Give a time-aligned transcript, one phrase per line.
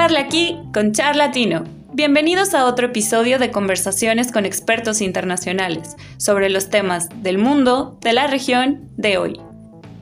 [0.00, 1.64] Charla aquí con Charlatino.
[1.92, 8.12] Bienvenidos a otro episodio de conversaciones con expertos internacionales sobre los temas del mundo, de
[8.12, 9.40] la región, de hoy.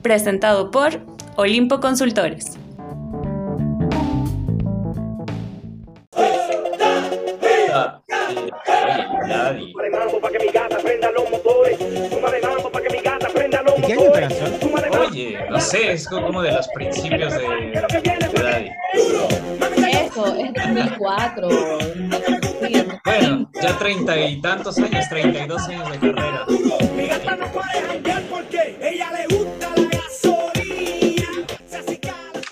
[0.03, 1.01] Presentado por
[1.35, 2.59] Olimpo Consultores.
[13.87, 14.47] ¿Qué año?
[14.99, 18.16] Oye, no sé, es como de los principios de,
[20.77, 21.47] 24.
[23.03, 26.45] bueno, ya treinta y tantos años, 32 años de carrera.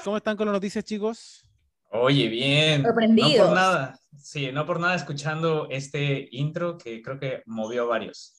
[0.03, 1.45] ¿Cómo están con las noticias, chicos?
[1.91, 2.83] Oye, bien.
[2.83, 3.37] Sorprendidos.
[3.37, 3.99] No por nada.
[4.17, 8.33] Sí, no por nada escuchando este intro que creo que movió a varios.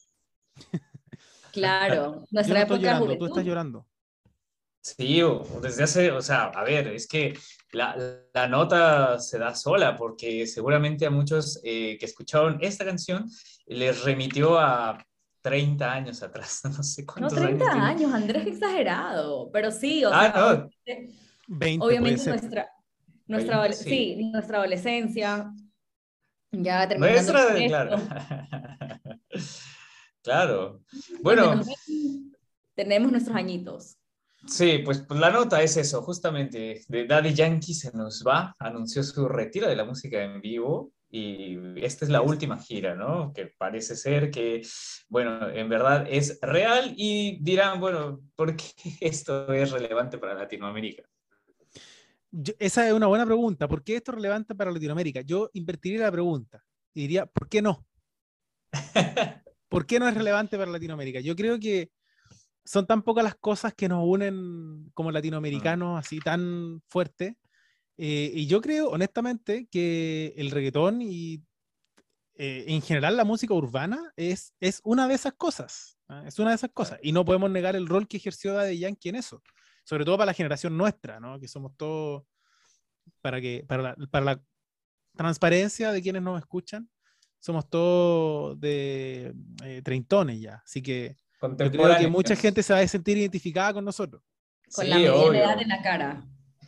[1.53, 3.87] Claro, nuestra Yo no época llorando, Tú estás llorando.
[4.83, 5.23] Sí,
[5.63, 7.33] desde hace, o sea, a ver, es que
[7.73, 7.97] la,
[8.33, 13.29] la nota se da sola porque seguramente a muchos eh, que escucharon esta canción
[13.67, 15.05] les remitió a
[15.43, 17.85] 30 años atrás, no sé No, cuántos 30 años.
[17.85, 19.51] años, Andrés, exagerado.
[19.53, 20.47] Pero sí, o Ah, sea, no.
[20.49, 21.15] obviamente,
[21.49, 22.71] 20 puede obviamente nuestra,
[23.27, 23.91] nuestra, 20, adole- sí.
[23.91, 25.53] sí, nuestra adolescencia,
[26.53, 27.97] ya terminando Nuestra, con claro.
[30.23, 30.81] Claro.
[31.23, 31.61] Bueno,
[32.75, 33.97] tenemos nuestros añitos.
[34.47, 36.83] Sí, pues, pues la nota es eso, justamente.
[36.89, 41.57] De Daddy Yankee se nos va, anunció su retiro de la música en vivo y
[41.83, 43.33] esta es la última gira, ¿no?
[43.33, 44.63] Que parece ser que,
[45.09, 48.65] bueno, en verdad es real y dirán, bueno, ¿por qué
[49.01, 51.05] esto es relevante para Latinoamérica?
[52.31, 53.69] Yo- esa es una buena pregunta.
[53.69, 55.21] ¿Por qué esto es relevante para Latinoamérica?
[55.23, 57.87] Yo invertiría la pregunta y diría, ¿por qué no?
[59.69, 61.21] ¿Por qué no es relevante para Latinoamérica?
[61.21, 61.91] Yo creo que
[62.67, 67.37] son tan pocas las cosas que nos unen como latinoamericanos así tan fuerte.
[67.97, 71.43] eh, y yo creo, honestamente, que el reggaetón y
[72.39, 75.99] eh, en general la música urbana es, es una de esas cosas.
[76.09, 76.25] ¿ah?
[76.27, 76.99] Es una de esas cosas.
[77.03, 79.43] Y no podemos negar el rol que ejerció Daddy Yankee en eso.
[79.85, 81.39] Sobre todo para la generación nuestra, ¿no?
[81.39, 82.25] Que somos todos,
[83.23, 84.43] para, que, para, la, para la
[85.17, 86.91] transparencia de quienes nos escuchan,
[87.39, 89.33] somos todos de
[89.65, 90.63] eh, treintones ya.
[90.65, 94.23] Así que yo creo que mucha gente se va a sentir identificada con nosotros.
[94.75, 96.27] Con Sí, la edad en la cara.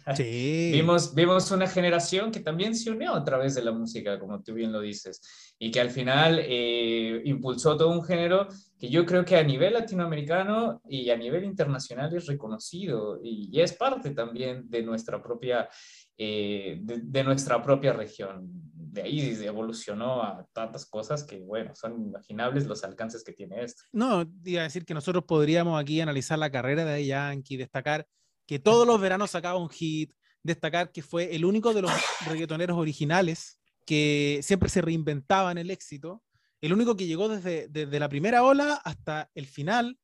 [0.16, 0.70] Sí.
[0.72, 4.54] Vimos, vimos una generación que también se unió a través de la música, como tú
[4.54, 8.48] bien lo dices, y que al final eh, impulsó todo un género
[8.78, 13.60] que yo creo que a nivel latinoamericano y a nivel internacional es reconocido y, y
[13.60, 15.68] es parte también de nuestra propia,
[16.16, 18.67] eh, de, de nuestra propia región.
[18.90, 23.82] De ahí evolucionó a tantas cosas que, bueno, son inimaginables los alcances que tiene esto.
[23.92, 28.06] No, iba a decir que nosotros podríamos aquí analizar la carrera de Yankee, destacar
[28.46, 30.12] que todos los veranos sacaba un hit,
[30.42, 31.92] destacar que fue el único de los
[32.26, 36.22] reggaetoneros originales que siempre se reinventaba en el éxito,
[36.60, 39.98] el único que llegó desde, desde la primera ola hasta el final.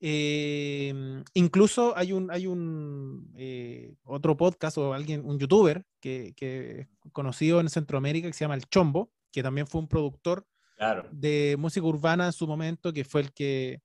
[0.00, 6.88] Eh, incluso hay un, hay un eh, otro podcast o alguien, un youtuber que, que
[7.12, 10.46] conocido en Centroamérica que se llama El Chombo, que también fue un productor
[10.76, 11.08] Claro.
[11.10, 13.80] de música urbana en su momento, que fue el que,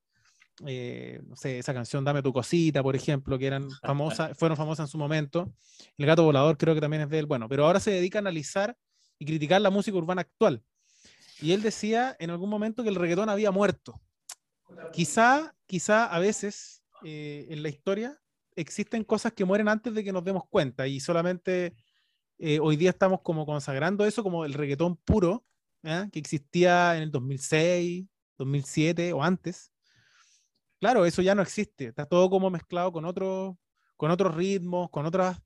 [0.66, 4.88] eh, no sé, esa canción Dame tu cosita, por ejemplo, que eran famosas, fueron famosas
[4.88, 5.54] en su momento.
[5.96, 7.26] El gato volador creo que también es de él.
[7.26, 8.76] Bueno, pero ahora se dedica a analizar
[9.18, 10.62] y criticar la música urbana actual.
[11.40, 14.00] Y él decía en algún momento que el reggaetón había muerto.
[14.92, 18.18] Quizá, quizá a veces eh, en la historia
[18.56, 21.74] existen cosas que mueren antes de que nos demos cuenta y solamente
[22.38, 25.44] eh, hoy día estamos como consagrando eso como el reggaetón puro,
[25.82, 28.06] que existía en el 2006,
[28.38, 29.72] 2007 o antes.
[30.78, 33.56] Claro, eso ya no existe, está todo como mezclado con otros
[33.96, 35.40] con otros ritmos, con otras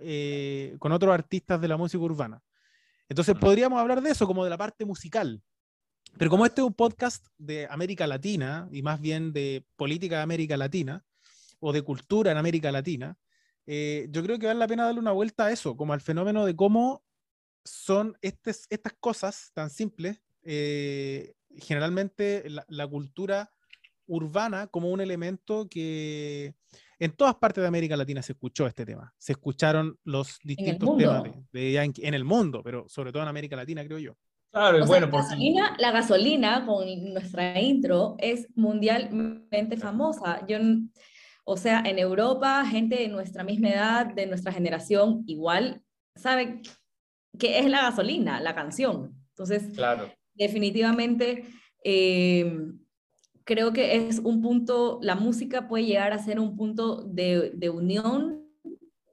[0.00, 2.42] eh, con otros artistas de la música urbana.
[3.08, 5.42] Entonces podríamos hablar de eso como de la parte musical.
[6.18, 10.22] Pero como este es un podcast de América Latina y más bien de política de
[10.22, 11.04] América Latina
[11.60, 13.16] o de cultura en América Latina,
[13.66, 16.44] eh, yo creo que vale la pena darle una vuelta a eso, como al fenómeno
[16.44, 17.04] de cómo
[17.64, 23.50] son estes- estas cosas tan simples, eh, generalmente la, la cultura
[24.06, 26.54] urbana como un elemento que
[26.98, 31.22] en todas partes de América Latina se escuchó este tema, se escucharon los distintos temas
[31.52, 34.16] de, en el mundo, pero sobre todo en América Latina, creo yo.
[34.50, 40.44] Claro, O bueno, gasolina, la gasolina con nuestra intro es mundialmente famosa.
[40.46, 40.58] Yo,
[41.44, 45.82] o sea, en Europa, gente de nuestra misma edad, de nuestra generación, igual
[46.16, 46.62] sabe
[47.38, 49.14] qué es la gasolina, la canción.
[49.30, 50.10] Entonces, Claro.
[50.34, 51.44] definitivamente,
[51.84, 52.50] eh,
[53.44, 57.70] creo que es un punto, la música puede llegar a ser un punto de, de
[57.70, 58.46] unión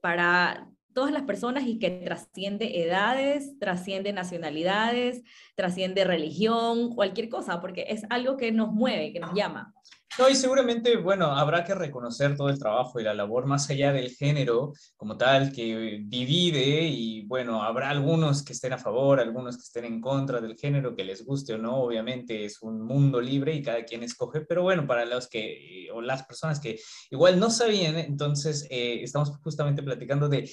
[0.02, 7.86] para todas las personas y que trasciende edades, trasciende nacionalidades, trasciende religión, cualquier cosa, porque
[7.90, 9.76] es algo que nos mueve, que nos llama.
[10.18, 13.92] No, y seguramente, bueno, habrá que reconocer todo el trabajo y la labor más allá
[13.92, 19.58] del género como tal, que divide y bueno, habrá algunos que estén a favor, algunos
[19.58, 23.20] que estén en contra del género, que les guste o no, obviamente es un mundo
[23.20, 26.80] libre y cada quien escoge, pero bueno, para los que, o las personas que
[27.12, 30.50] igual no sabían, entonces eh, estamos justamente platicando de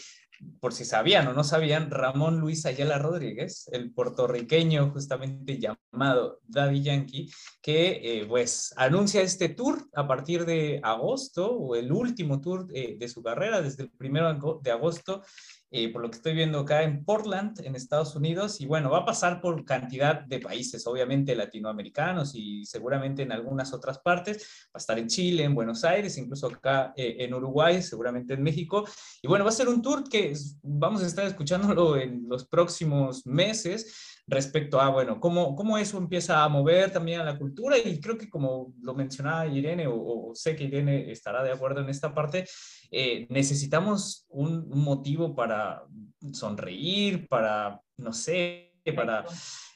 [0.61, 6.83] por si sabían o no sabían, Ramón Luis Ayala Rodríguez, el puertorriqueño justamente llamado Daddy
[6.83, 7.31] Yankee,
[7.61, 12.97] que eh, pues anuncia este tour a partir de agosto, o el último tour eh,
[12.99, 15.23] de su carrera, desde el primero de agosto,
[15.75, 18.99] eh, por lo que estoy viendo acá en Portland, en Estados Unidos, y bueno, va
[18.99, 24.73] a pasar por cantidad de países, obviamente latinoamericanos y seguramente en algunas otras partes, va
[24.75, 28.87] a estar en Chile, en Buenos Aires, incluso acá eh, en Uruguay, seguramente en México,
[29.23, 33.27] y bueno, va a ser un tour que vamos a estar escuchándolo en los próximos
[33.27, 38.01] meses respecto a, bueno, cómo, cómo eso empieza a mover también a la cultura y
[38.01, 42.15] creo que como lo mencionaba Irene, o, sé que Irene estará de acuerdo en esta
[42.15, 42.47] parte,
[42.91, 45.83] eh, necesitamos un, motivo para
[46.33, 49.25] sonreír, para, no sé, para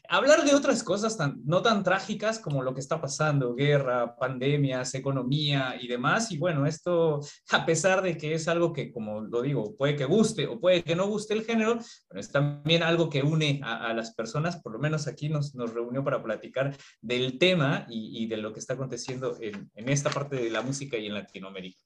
[0.09, 4.95] hablar de otras cosas tan, no tan trágicas como lo que está pasando, guerra, pandemias,
[4.95, 6.31] economía y demás.
[6.33, 7.21] Y bueno, esto,
[7.51, 10.83] a pesar de que es algo que, como lo digo, puede que guste o puede
[10.83, 11.79] que no guste el género,
[12.11, 16.05] es también algo que une a, las personas, por lo menos aquí nos, nos reunió
[16.05, 20.51] para platicar del tema y, de lo que está aconteciendo en, en esta parte de
[20.51, 21.79] la música y en Latinoamérica.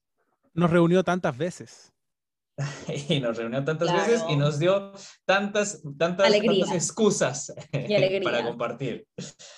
[0.53, 1.90] Nos reunió tantas veces.
[3.09, 4.93] y nos reunió tantas veces y nos dio
[5.25, 6.33] tantas, tantas,
[6.73, 7.53] excusas
[8.23, 9.07] para compartir.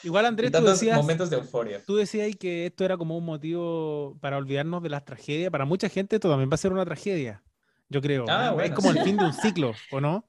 [0.03, 1.83] Igual, Andrés, tú decías, momentos de euforia.
[1.85, 5.51] Tú decías que esto era como un motivo para olvidarnos de las tragedias.
[5.51, 7.43] Para mucha gente esto también va a ser una tragedia,
[7.89, 8.25] yo creo.
[8.27, 10.25] Ah, es como el fin de un ciclo, ¿o no?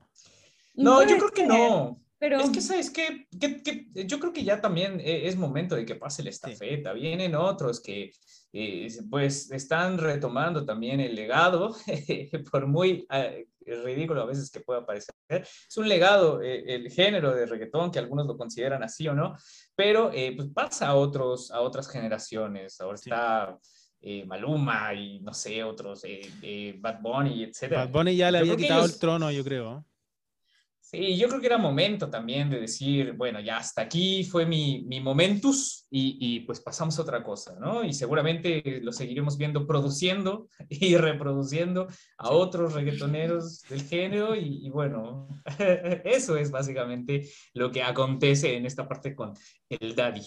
[0.75, 2.01] No, yo creo que no.
[2.19, 2.41] Pero...
[2.41, 3.27] Es que, ¿sabes qué?
[3.39, 6.93] Que, yo creo que ya también e, es momento de que pase la estafeta.
[6.93, 8.13] Vienen otros que
[8.57, 11.75] eh, pues están retomando también el legado,
[12.53, 15.13] por muy eh, ridículo a veces que pueda parecer.
[15.29, 19.35] Es un legado eh, el género de reggaetón, que algunos lo consideran así o no,
[19.75, 22.81] pero pues pasa a, otros, a otras generaciones.
[22.81, 23.59] Ahora está...
[24.27, 26.03] Maluma y no sé, otros,
[26.79, 27.71] Bad Bunny, etc.
[27.71, 29.83] Bad Bunny ya le había quitado el trono, yo creo.
[30.95, 34.85] Sí, yo creo que era momento también de decir, bueno, ya hasta aquí fue mi,
[34.87, 37.83] mi momentus y, y, pues pasamos a otra cosa, ¿no?
[37.83, 45.27] Y seguramente lo seguiremos viendo produciendo y reproduciendo a otros reggaetoneros del género y, bueno,
[46.05, 49.33] eso es básicamente lo que acontece en esta parte con
[49.69, 50.23] el daddy.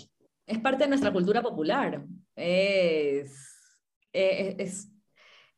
[0.45, 2.03] Es parte de nuestra cultura popular.
[2.35, 3.31] Es,
[4.11, 4.91] es, es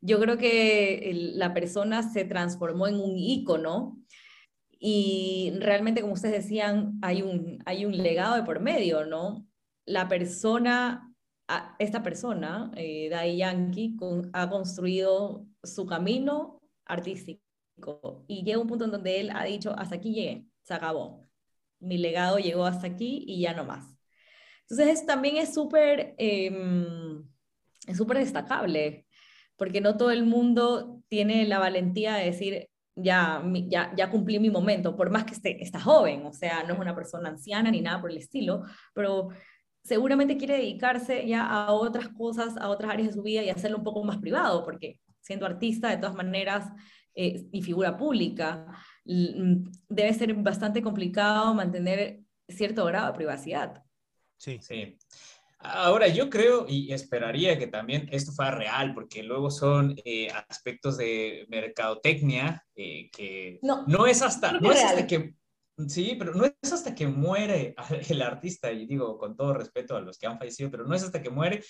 [0.01, 3.97] yo creo que la persona se transformó en un ícono
[4.79, 9.45] y realmente, como ustedes decían, hay un, hay un legado de por medio, ¿no?
[9.85, 11.13] La persona,
[11.79, 13.97] esta persona, eh, Dai Yankee,
[14.33, 19.95] ha construido su camino artístico y llega un punto en donde él ha dicho, hasta
[19.95, 21.27] aquí llegué, se acabó.
[21.79, 23.85] Mi legado llegó hasta aquí y ya no más.
[24.69, 27.23] Entonces, también es súper em,
[27.87, 29.07] es súper destacable,
[29.57, 32.68] porque no todo el mundo tiene la valentía de decir,
[33.01, 36.73] ya, ya, ya cumplí mi momento, por más que esté, está joven, o sea, no
[36.73, 38.63] es una persona anciana ni nada por el estilo,
[38.93, 39.29] pero
[39.83, 43.77] seguramente quiere dedicarse ya a otras cosas, a otras áreas de su vida y hacerlo
[43.77, 46.71] un poco más privado, porque siendo artista, de todas maneras,
[47.15, 48.65] eh, y figura pública,
[49.05, 53.83] mm, debe ser bastante complicado mantener cierto grado de privacidad.
[54.37, 54.97] Sí, sí.
[55.61, 60.97] Ahora, yo creo y esperaría que también esto fuera real, porque luego son eh, aspectos
[60.97, 65.35] de mercadotecnia eh, que no, no, es hasta, no es hasta que
[65.87, 67.73] Sí, pero no es hasta que muere
[68.09, 71.03] el artista, y digo con todo respeto a los que han fallecido, pero no es
[71.03, 71.63] hasta que muere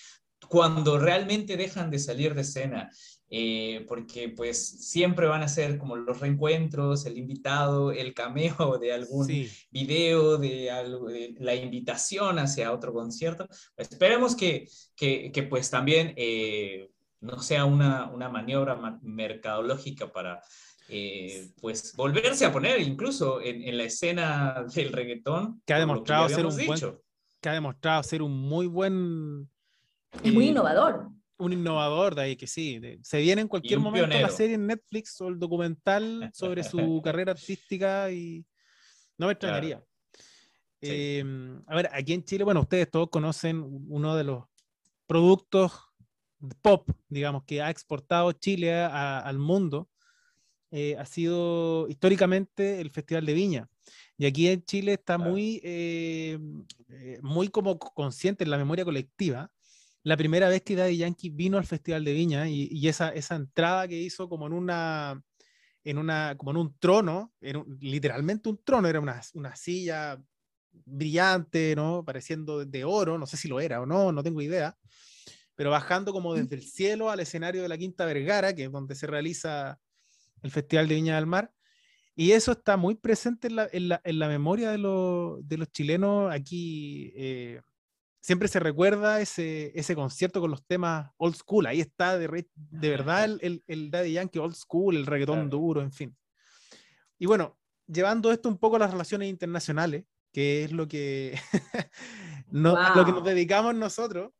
[0.48, 2.90] cuando realmente dejan de salir de escena,
[3.32, 8.92] eh, porque pues siempre van a ser como los reencuentros, el invitado, el cameo de
[8.92, 9.28] algún
[9.70, 13.48] video, de, algo, de, la invitación hacia otro concierto.
[13.76, 20.42] esperemos que, que, que, pues también eh, no sea una, una maniobra mercadológica para
[20.88, 25.62] eh, pues volverse a poner incluso en, la escena del reggaetón.
[25.64, 26.80] Que ha demostrado ser un buen,
[27.40, 29.48] que ha demostrado ser un muy buen...
[30.24, 31.10] Es muy eh, innovador.
[31.40, 32.80] Un innovador de ahí que sí.
[33.02, 37.32] se viene en cualquier momento la serie en Netflix o el documental sobre su carrera
[37.32, 38.44] artística y
[39.18, 39.82] no me extrañaría.
[40.82, 41.24] Eh,
[41.66, 44.44] a ver, aquí en Chile, bueno, ustedes todos conocen uno de los
[45.06, 45.72] productos
[46.62, 49.88] pop, digamos, que ha exportado Chile al mundo,
[50.70, 53.68] eh, ha sido históricamente el Festival de Viña.
[54.16, 56.38] Y aquí en Chile está muy, eh,
[56.90, 59.50] eh, muy como consciente en la memoria colectiva.
[60.02, 63.86] La primera vez que Daddy Yankee vino al Festival de Viña y, esa, esa entrada
[63.86, 65.22] que hizo como en una,
[65.84, 67.32] en una, como en un trono,
[67.80, 70.18] literalmente un trono, era una, una silla
[70.72, 72.02] brillante, ¿no?
[72.04, 74.76] Pareciendo de oro, no sé si lo era o no, no tengo idea,
[75.54, 78.94] pero bajando como desde el cielo al escenario de la Quinta Vergara, que es donde
[78.94, 79.78] se realiza
[80.42, 81.52] el Festival de Viña del Mar.
[82.16, 85.72] Y eso está muy presente en la, en la, en la memoria de, de, los
[85.72, 86.32] chilenos.
[86.32, 87.60] Aquí eh,
[88.20, 91.66] siempre se recuerda ese, ese concierto con los temas old school.
[91.66, 95.80] Ahí está de, de verdad el, el, el, Daddy Yankee old school, el reggaetón duro,
[95.80, 96.16] en fin.
[97.18, 101.38] Y bueno, llevando esto un poco a las relaciones internacionales, que es lo que,
[102.50, 104.30] no, lo que nos dedicamos nosotros,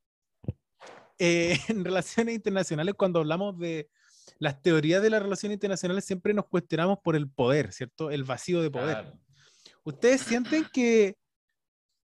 [1.19, 3.91] eh, en relaciones internacionales, cuando hablamos de,
[4.41, 8.11] las teorías de las relaciones internacionales siempre nos cuestionamos por el poder, ¿cierto?
[8.11, 9.13] El vacío de poder.
[9.85, 11.17] ¿Ustedes sienten que,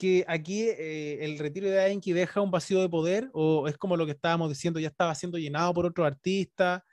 [0.01, 3.95] que aquí eh, el retiro de Yankee deja un vacío de poder o es como
[3.95, 6.83] lo que estábamos diciendo, ya estaba siendo llenado por otro artista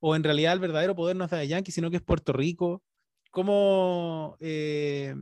[0.00, 2.82] o en realidad el verdadero poder no es de Yankee, sino que es Puerto Rico?
[3.30, 5.14] ¿Cómo, eh,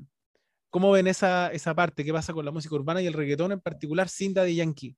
[0.71, 2.05] ¿cómo ven esa, esa parte?
[2.05, 4.97] ¿Qué pasa con la música urbana y el reggaetón en particular sin Daddy Yankee?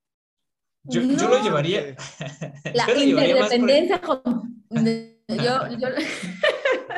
[0.85, 1.97] Yo, yo, lo llevaría.
[2.73, 4.01] La interdependencia
[5.29, 5.89] yo, yo...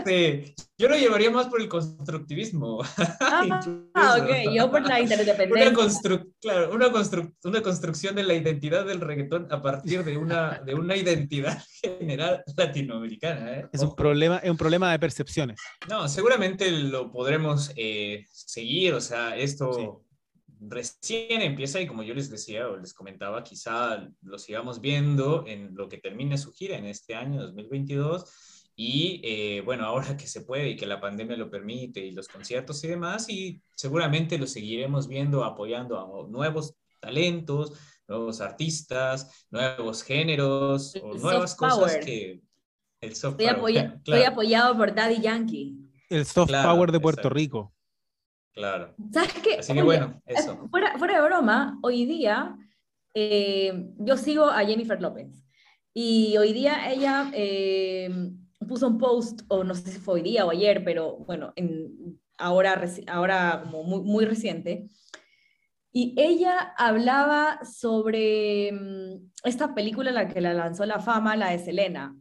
[0.05, 2.81] Sí, yo lo llevaría más por el constructivismo.
[4.03, 5.69] Ah, ok, yo por la interdependencia.
[5.69, 10.17] Una, constru claro, una, constru una, construcción de la identidad del reggaetón a partir de
[10.17, 13.59] una, de una identidad general latinoamericana.
[13.59, 13.69] ¿eh?
[13.73, 15.61] Es, un problema, es un problema de percepciones.
[15.89, 20.05] No, seguramente lo podremos eh, seguir, o sea, esto
[20.61, 25.75] recién empieza y como yo les decía o les comentaba, quizá lo sigamos viendo en
[25.75, 28.25] lo que termine su gira en este año 2022
[28.77, 32.29] y eh, bueno, ahora que se puede y que la pandemia lo permite y los
[32.29, 37.73] conciertos y demás y seguramente lo seguiremos viendo apoyando a nuevos talentos,
[38.09, 42.41] nuevos artistas, nuevos géneros o nuevas cosas que
[43.01, 45.77] el soft estoy, estoy apoyado por Daddy Yankee.
[46.09, 47.73] El soft power de Puerto Rico.
[48.53, 48.95] Claro.
[49.13, 49.59] ¿Sabes qué?
[49.59, 50.69] Así que bueno, eso.
[50.71, 52.57] Fuera, fuera de broma, hoy día
[53.15, 55.45] eh, yo sigo a Jennifer López
[55.95, 58.33] y hoy día ella eh,
[58.71, 62.21] puso un post, o no sé si fue hoy día o ayer, pero bueno, en,
[62.39, 64.89] ahora, ahora como muy, muy reciente,
[65.93, 71.59] y ella hablaba sobre mm, esta película la que la lanzó la fama, la de
[71.59, 72.17] Selena.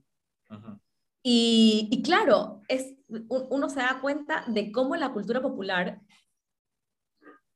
[1.21, 6.01] Y, y, claro, es, uno se da cuenta de cómo la cultura popular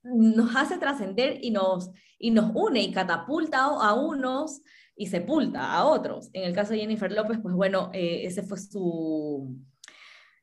[0.04, 4.62] nos hace trascender y nos, y nos une y catapulta a unos
[4.96, 6.30] y sepulta a otros.
[6.34, 9.58] En el caso de Jennifer López, pues bueno, eh, ese fue su,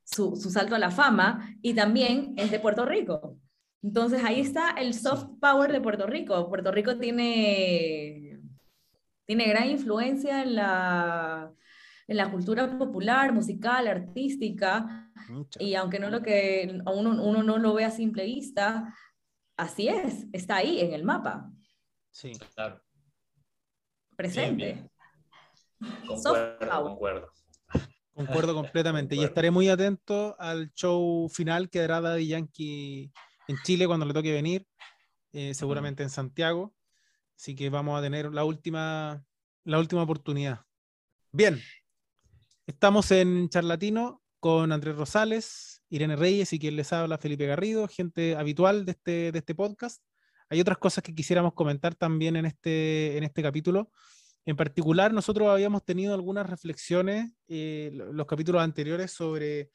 [0.05, 3.37] su, salto a la fama y también es de Puerto Rico.
[3.83, 6.49] Entonces ahí está el soft power de Puerto Rico.
[6.49, 8.41] Puerto Rico tiene,
[9.27, 11.53] tiene gran influencia en la,
[12.09, 15.07] en la cultura popular, musical, artística,
[15.59, 18.95] y aunque no lo que uno, uno no lo ve a simple vista,
[19.57, 21.51] así es, está ahí en el mapa.
[22.11, 22.83] Sí, claro.
[24.21, 24.91] Presente.
[26.07, 27.33] Concuerdo, concuerdo.
[28.13, 29.17] Concuerdo completamente.
[29.17, 33.11] Y estaré muy atento al show final que dará Daddy Yankee
[33.49, 34.67] en Chile cuando le toque venir,
[35.33, 36.75] eh, seguramente en Santiago.
[37.35, 39.25] Así que vamos a tener la última,
[39.65, 40.67] la última oportunidad.
[41.33, 41.59] Bien,
[42.67, 48.37] estamos en Charlatino con Andrés Rosales, Irene Reyes y quien les habla, Felipe Garrido, gente
[48.37, 50.03] habitual de este, de este podcast.
[50.51, 53.91] Hay otras cosas que quisiéramos comentar también en este, en este capítulo.
[54.45, 59.71] En particular, nosotros habíamos tenido algunas reflexiones eh, los capítulos anteriores sobre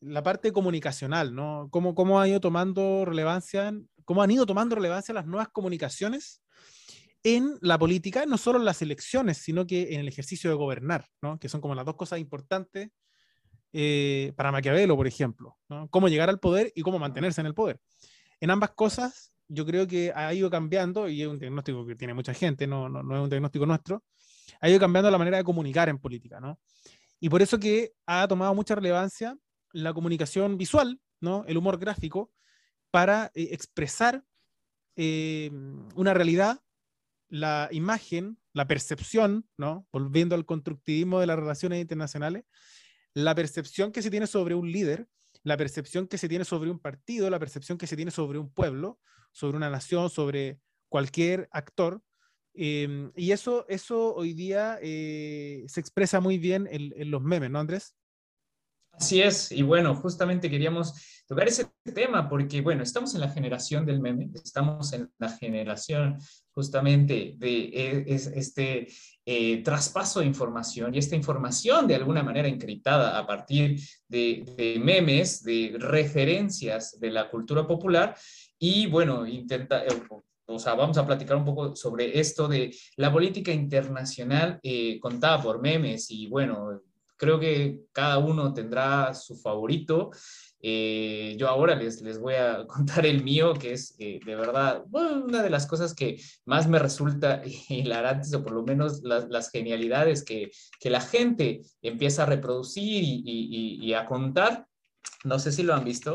[0.00, 1.68] la parte comunicacional, ¿no?
[1.70, 3.72] Cómo, cómo ha ido tomando relevancia,
[4.04, 6.42] cómo han ido tomando relevancia las nuevas comunicaciones
[7.24, 11.06] en la política, no solo en las elecciones, sino que en el ejercicio de gobernar,
[11.20, 11.38] ¿no?
[11.38, 12.90] Que son como las dos cosas importantes
[13.72, 15.58] eh, para Maquiavelo, por ejemplo,
[15.90, 17.80] cómo llegar al poder y cómo mantenerse en el poder.
[18.40, 22.14] En ambas cosas, yo creo que ha ido cambiando, y es un diagnóstico que tiene
[22.14, 24.04] mucha gente, no, no, no es un diagnóstico nuestro,
[24.60, 26.60] ha ido cambiando la manera de comunicar en política, ¿no?
[27.18, 29.36] Y por eso que ha tomado mucha relevancia
[29.72, 31.44] la comunicación visual, ¿no?
[31.46, 32.32] El humor gráfico,
[32.90, 34.24] para eh, expresar
[34.96, 35.50] eh,
[35.94, 36.60] una realidad,
[37.28, 39.86] la imagen, la percepción, ¿no?
[39.92, 42.44] Volviendo al constructivismo de las relaciones internacionales,
[43.14, 45.08] la percepción que se tiene sobre un líder,
[45.42, 48.52] la percepción que se tiene sobre un partido, la percepción que se tiene sobre un
[48.52, 49.00] pueblo,
[49.32, 52.02] sobre una nación, sobre cualquier actor.
[52.54, 57.60] Em, y eso, eso hoy día eh, se expresa muy bien en, los memes, ¿no,
[57.60, 57.94] Andrés?
[58.92, 63.86] Así es, y bueno, justamente queríamos tocar ese tema porque, bueno, estamos en la generación
[63.86, 66.18] del meme, estamos en la generación
[66.50, 68.88] justamente de e, este
[69.24, 75.44] eh, traspaso de información y esta información de alguna manera encriptada a partir de, memes,
[75.44, 78.16] de referencias de la cultura popular
[78.60, 79.88] y bueno, intenta, eh,
[80.46, 85.42] o sea, vamos a platicar un poco sobre esto de la política internacional eh, contada
[85.42, 86.80] por memes y bueno,
[87.20, 90.10] Creo que cada uno tendrá su favorito.
[90.62, 94.84] Eh, yo ahora les, les voy a contar el mío, que es eh, de verdad
[94.90, 99.50] una de las cosas que más me resulta hilarantes, o por lo menos las, las
[99.50, 100.50] genialidades que,
[100.80, 104.66] que, la gente empieza a reproducir y, y, y, a contar.
[105.24, 106.14] No sé si lo han visto.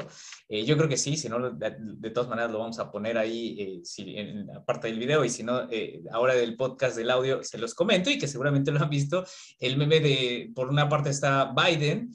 [0.49, 3.55] Eh, yo creo que sí, si no, de, todas maneras lo vamos a poner ahí
[3.59, 7.11] eh, si, en la parte del video y si no, eh, ahora del podcast del
[7.11, 9.23] audio se los comento y que seguramente lo han visto.
[9.59, 12.11] El meme de, por una parte está Biden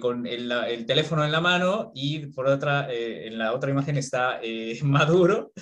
[0.00, 4.40] con el, el, teléfono en la mano y por otra, en la otra imagen está
[4.82, 5.52] Maduro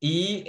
[0.00, 0.42] y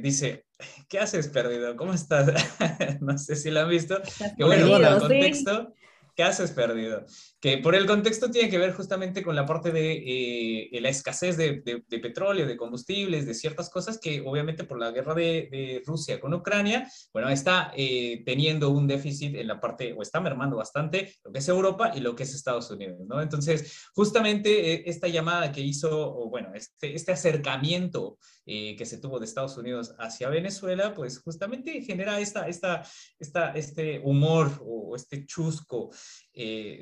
[0.00, 0.46] dice,
[0.88, 1.76] ¿qué haces perdido?
[1.76, 2.32] ¿Cómo estás?
[3.00, 4.00] no sé si lo han visto.
[4.36, 5.74] Que bueno, el contexto,
[6.18, 7.06] ¿qué haces perdido?
[7.40, 11.36] que por el contexto tiene que ver justamente con la parte de eh, la escasez
[11.36, 16.34] de, petróleo, de combustibles, de ciertas cosas que obviamente por la guerra de, Rusia con
[16.34, 21.30] Ucrania, bueno, está eh, teniendo un déficit en la parte, o está mermando bastante lo
[21.30, 23.22] que es Europa y lo que es Estados Unidos, ¿no?
[23.22, 29.18] Entonces, justamente eh, esta llamada que hizo, o bueno, este, este acercamiento que se tuvo
[29.18, 32.82] de Estados Unidos hacia Venezuela, pues justamente genera esta, esta,
[33.18, 35.90] esta, este humor o este chusco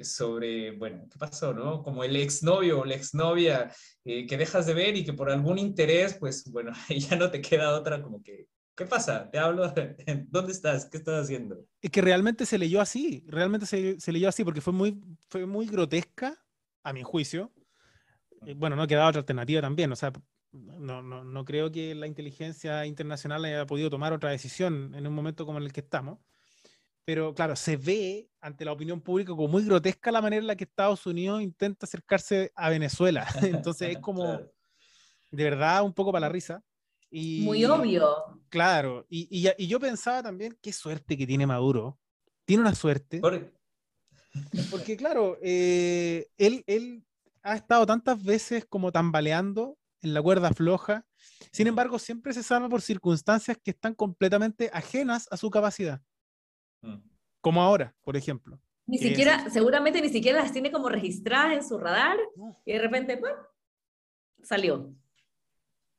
[0.03, 1.83] sobre bueno, ¿qué pasó, no?
[1.83, 3.71] Como el exnovio o la exnovia
[4.05, 7.41] eh, que dejas de ver y que por algún interés, pues, bueno, ya no te
[7.41, 8.47] queda otra como que,
[8.77, 9.29] ¿qué pasa?
[9.31, 9.73] Te hablo,
[10.29, 10.89] ¿dónde estás?
[10.89, 11.65] ¿Qué estás haciendo?
[11.81, 15.47] Es que realmente se leyó así, realmente se, se leyó así porque fue muy, fue
[15.47, 16.41] muy grotesca,
[16.83, 17.53] a mi juicio.
[18.47, 20.13] Eh, bueno, no quedaba otra alternativa también, o sea,
[20.57, 25.15] no, no, no, creo que la inteligencia internacional haya podido tomar otra decisión en un
[25.15, 26.19] momento como en el que estamos
[27.07, 30.57] pero claro, se ve ante la opinión pública como muy grotesca la manera en la
[30.57, 33.25] que Estados Unidos intenta acercarse a Venezuela.
[33.43, 34.41] Entonces es como,
[35.31, 36.65] de verdad, un poco para la risa.
[37.09, 38.43] Y, muy obvio.
[38.49, 41.97] Claro, y, y, y, yo pensaba también, qué suerte que tiene Maduro.
[42.45, 43.21] Tiene una suerte.
[44.73, 47.05] Porque claro, eh, él, él
[47.43, 51.05] ha estado tantas veces como tambaleando en la cuerda floja.
[51.53, 56.01] Sin embargo, siempre se salva por circunstancias que están completamente ajenas a su capacidad.
[56.83, 56.97] Mm.
[57.41, 58.61] Como ahora, por ejemplo.
[58.87, 62.19] Ni siquiera, seguramente ni siquiera las tiene como registradas en su radar
[62.65, 63.31] y de repente, ¡pum!
[64.43, 64.95] salió.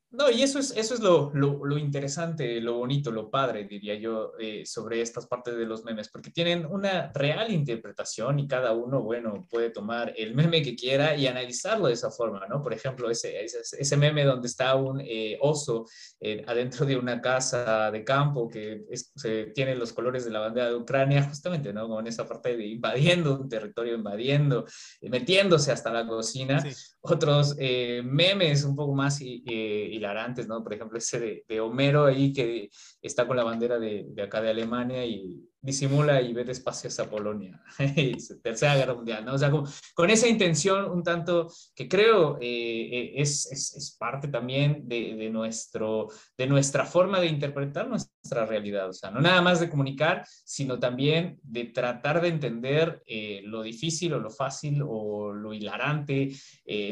[0.09, 4.31] No, y eso es, eso es lo, lo, interesante, lo bonito, lo padre, diría yo,
[4.39, 9.01] eh, sobre estas partes de los memes, porque tienen una real interpretación y cada uno,
[9.01, 12.63] bueno, puede tomar el meme que quiera y analizarlo de esa forma, ¿no?
[12.63, 15.85] Por ejemplo, ese, ese, meme donde está un eh, oso
[16.21, 20.69] eh, adentro de una casa de campo que se, tiene los colores de la bandera
[20.69, 21.85] de Ucrania, justamente, ¿no?
[21.89, 24.65] Con esa parte de invadiendo un territorio, invadiendo,
[25.01, 26.63] metiéndose hasta la cocina.
[27.09, 30.63] Otros memes un poco más hilarantes, ¿no?
[30.63, 32.69] Por ejemplo, ese de, Homero ahí que
[33.01, 37.09] está con la bandera de, de, acá de Alemania y disimula y ve despacio hacia
[37.09, 37.61] Polonia.
[38.41, 39.33] Tercera Guerra Mundial, ¿no?
[39.33, 44.29] O sea, con, esa intención un tanto que creo eh, eh, es, es, es, parte
[44.29, 48.87] también de, de, nuestro, de nuestra forma de interpretar nuestra realidad.
[48.87, 53.61] O sea, no nada más de comunicar, sino también de tratar de entender eh, lo
[53.61, 56.31] difícil o lo fácil o lo hilarante,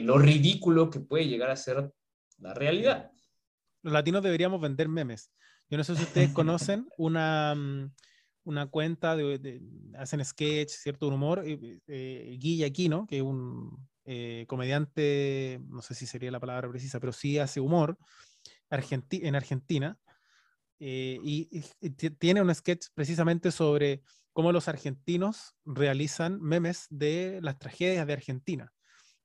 [0.02, 1.92] lo ridículo que puede llegar a ser
[2.40, 3.10] la realidad.
[3.84, 5.32] Los latinos deberíamos vender memes.
[5.70, 7.94] Yo no sé si ustedes conocen una, mm,
[8.46, 9.62] una cuenta de,
[9.98, 15.96] hacen sketch, cierto humor, eh, eh, Guilla Aquino, que es un eh, comediante, no sé
[15.96, 17.98] si sería la palabra precisa, pero sí hace humor
[18.70, 19.98] en Argentina.
[20.80, 21.62] y,
[22.20, 24.04] tiene un sketch precisamente sobre
[24.34, 28.72] cómo los argentinos realizan memes de las tragedias de Argentina.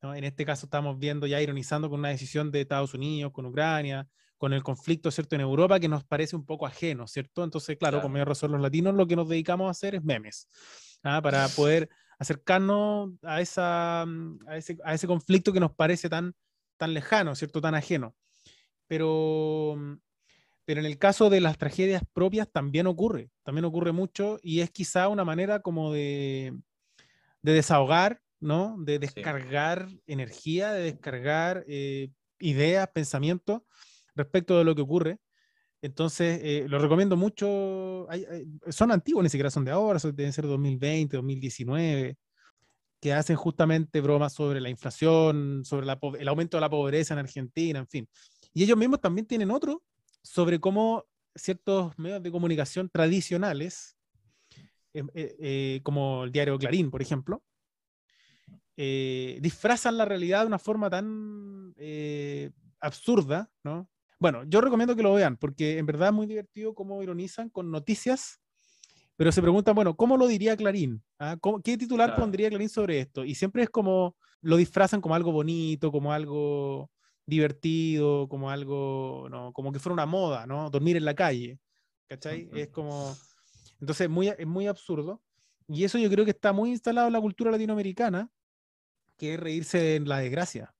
[0.02, 4.08] En este caso estamos viendo ya ironizando con una decisión de Estados Unidos, con Ucrania,
[4.40, 7.44] con el conflicto, ¿cierto?, en Europa, que nos parece un poco ajeno, ¿cierto?
[7.44, 10.48] Entonces, claro, con mayor razón los latinos lo que nos dedicamos a hacer es memes,
[11.02, 11.20] ¿ah?
[11.20, 16.32] para poder acercarnos a, esa, mm, a, ese, a ese conflicto que nos parece tan,
[16.78, 18.16] tan lejano, ¿cierto?, tan ajeno.
[18.86, 19.96] Pero, mm,
[20.64, 24.70] pero en el caso de las tragedias propias también ocurre, también ocurre mucho y es
[24.70, 26.58] quizá una manera como de,
[27.42, 28.76] de desahogar ¿no?
[28.78, 33.60] De descargar energía, de descargar eh, ideas, pensamientos
[34.14, 35.18] respecto de lo que ocurre.
[35.82, 38.06] Entonces, eh, lo recomiendo mucho.
[38.68, 42.16] son antiguos, ni siquiera son de ahora, deben ser 2020, 2019.
[43.00, 45.86] que hacen justamente bromas sobre la inflación, sobre
[46.18, 48.06] el aumento de la pobreza en Argentina, en fin.
[48.52, 49.82] Y ellos mismos también tienen otro
[50.22, 53.96] sobre cómo ciertos medios de comunicación tradicionales,
[54.92, 57.42] em, eh, eh, como el diario Clarín, por ejemplo,
[58.76, 61.74] disfrazan la realidad de una forma tan
[62.80, 63.88] absurda, ¿no?
[64.20, 67.72] Bueno, yo recomiendo que lo vean porque en verdad es muy divertido cómo ironizan con
[67.72, 68.40] noticias
[69.20, 71.04] pero se preguntan, bueno, ¿cómo lo diría Clarín?
[71.18, 71.36] ¿Ah?
[71.62, 73.22] ¿Qué titular pondría Clarín sobre esto?
[73.22, 76.90] Y siempre es como, lo disfrazan como algo bonito, como algo
[77.26, 79.52] divertido, como algo, ¿no?
[79.52, 80.70] como que fuera una moda, ¿no?
[80.70, 81.58] Dormir en la calle,
[82.08, 82.48] ¿cachai?
[82.54, 83.14] Es como,
[83.78, 85.20] entonces muy, es muy absurdo.
[85.68, 88.30] Y eso yo creo que está muy instalado en la cultura latinoamericana,
[89.18, 90.74] que es reírse de la desgracia,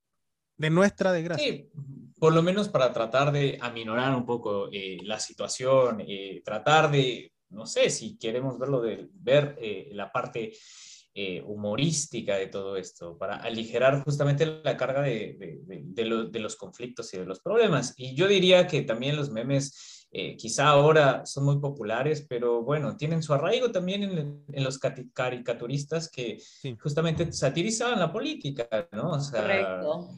[0.61, 1.47] de nuestra desgracia.
[1.47, 1.71] Sí,
[2.19, 7.33] por lo menos para tratar de aminorar un poco eh, la situación, eh, tratar de
[7.49, 10.53] no sé si queremos verlo de ver eh, la parte
[11.15, 17.19] eh, humorística de todo esto, para aligerar justamente la carga de, de, los conflictos y
[17.19, 17.95] de los problemas.
[17.97, 22.97] Y yo diría que también los memes eh, quizá ahora son muy populares, pero bueno,
[22.97, 26.39] tienen su arraigo también en, los caricaturistas que
[26.81, 29.13] justamente satirizaban la política, ¿no?
[29.13, 30.11] O sea, Correcto.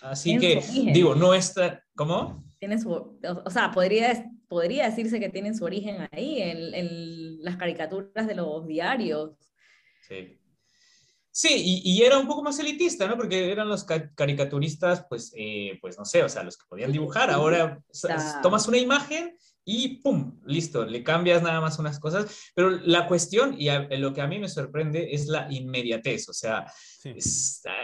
[0.00, 0.62] Así que,
[0.92, 2.44] digo, no está, ¿cómo?
[2.58, 8.26] Tiene su, o sea, podría podría decirse que tienen su origen ahí, en, las caricaturas
[8.26, 9.30] de los diarios.
[10.06, 10.36] Sí.
[11.32, 13.16] Sí, y, era un poco más elitista, ¿no?
[13.16, 17.30] Porque eran los caricaturistas, pues, eh, pues no sé, o sea, los que podían dibujar.
[17.30, 17.80] Ahora
[18.42, 20.40] tomas una imagen y ¡pum!
[20.44, 22.50] Listo, le cambias nada más unas cosas.
[22.52, 26.28] Pero la cuestión, y lo que a mí me sorprende, es la inmediatez.
[26.28, 26.66] O sea,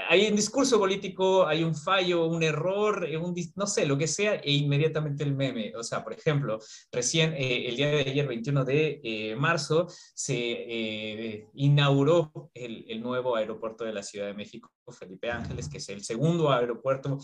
[0.08, 4.06] hay un discurso político, hay un fallo, un error, eh, un, no sé, lo que
[4.06, 5.72] sea, e inmediatamente el meme.
[5.76, 6.58] O sea, por ejemplo,
[6.92, 13.36] recién eh, el día de ayer, 21 de eh, marzo, se inauguró el, el, nuevo
[13.36, 17.18] aeropuerto de la Ciudad de México, Felipe Ángeles, que es el segundo aeropuerto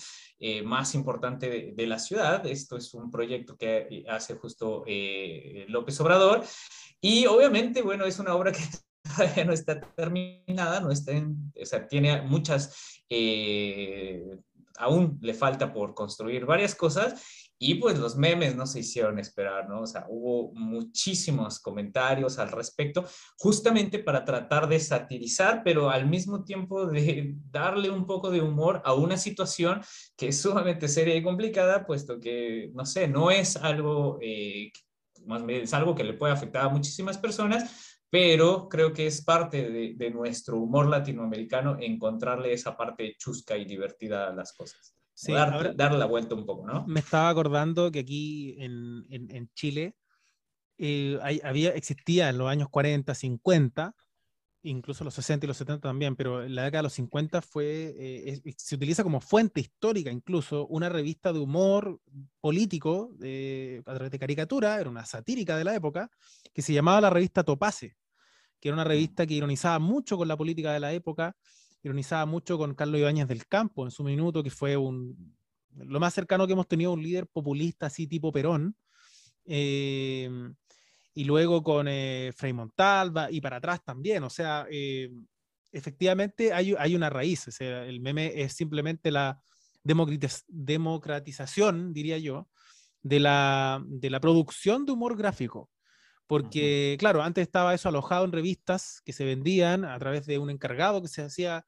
[0.64, 2.44] más importante de, de, la ciudad.
[2.46, 4.84] Esto es un proyecto que hace justo
[5.68, 6.44] López Obrador.
[7.00, 8.62] Y obviamente, bueno, es una obra que
[9.46, 14.24] no está terminada, no está o sea, tiene muchas, eh,
[14.78, 19.68] aún le falta por construir varias cosas y pues los memes no se hicieron esperar,
[19.68, 19.82] ¿no?
[19.82, 23.04] O sea, hubo muchísimos comentarios al respecto,
[23.38, 28.82] justamente para tratar de satirizar, pero al mismo tiempo de darle un poco de humor
[28.84, 29.80] a una situación
[30.16, 34.72] que es sumamente seria y complicada, puesto que, no sé, no es algo, eh,
[35.24, 39.24] más bien es algo que le puede afectar a muchísimas personas, pero creo que es
[39.24, 44.94] parte de, nuestro humor latinoamericano encontrarle esa parte chusca y divertida a las cosas.
[45.14, 46.86] Sí, dar, darle la vuelta un poco, ¿no?
[46.86, 49.96] Me estaba acordando que aquí en, en, Chile
[50.76, 53.94] eh, había, existía en los años 40, 50,
[54.60, 57.94] incluso los 60 y los 70 también, pero en la década de los 50 fue,
[57.96, 61.98] eh, se utiliza como fuente histórica incluso una revista de humor
[62.42, 66.10] político a través de caricatura, era una satírica de la época,
[66.52, 67.96] que se llamaba la revista Topace
[68.62, 71.34] que era una revista que ironizaba mucho con la política de la época,
[71.82, 75.34] ironizaba mucho con Carlos Ibáñez del Campo en su minuto, que fue un,
[75.74, 78.76] lo más cercano que hemos tenido un líder populista así tipo Perón.
[79.44, 80.30] Eh,
[81.14, 84.22] y luego con eh, Frei Montalva y para atrás también.
[84.22, 85.10] O sea, eh,
[85.72, 87.48] efectivamente hay, hay, una raíz.
[87.48, 89.42] O sea, el meme es simplemente la
[89.82, 92.48] democratización, diría yo,
[93.02, 95.71] de la, de la producción de humor gráfico.
[96.32, 100.48] Porque, claro, antes estaba eso alojado en revistas que se vendían a través de un
[100.48, 101.66] encargado que se hacía,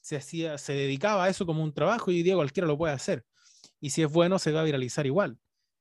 [0.00, 2.94] se hacía, se dedicaba a eso como un trabajo y hoy día cualquiera lo puede
[2.94, 3.26] hacer.
[3.78, 5.38] Y si es bueno, se va a viralizar igual.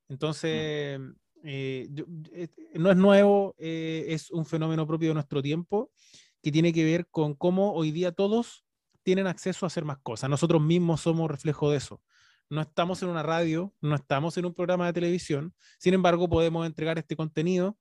[0.10, 1.00] Entonces, eh,
[1.46, 5.94] eh, no es nuevo, eh, es un fenómeno propio de nuestro tiempo
[6.44, 8.66] que tiene que ver con cómo hoy día todos
[9.04, 10.30] tienen acceso a hacer más cosas.
[10.30, 12.02] Nosotros mismos somos reflejo de eso.
[12.50, 16.66] No estamos en una radio, no estamos en un programa de televisión, sin embargo podemos
[16.66, 17.78] entregar este contenido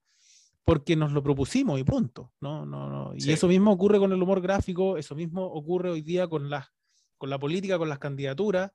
[0.65, 2.33] porque nos lo propusimos y punto.
[2.41, 2.65] ¿no?
[2.65, 3.13] No, no.
[3.15, 6.65] Y eso mismo ocurre con el humor gráfico, eso mismo ocurre hoy día con, las,
[7.17, 8.71] con la política, con las candidaturas.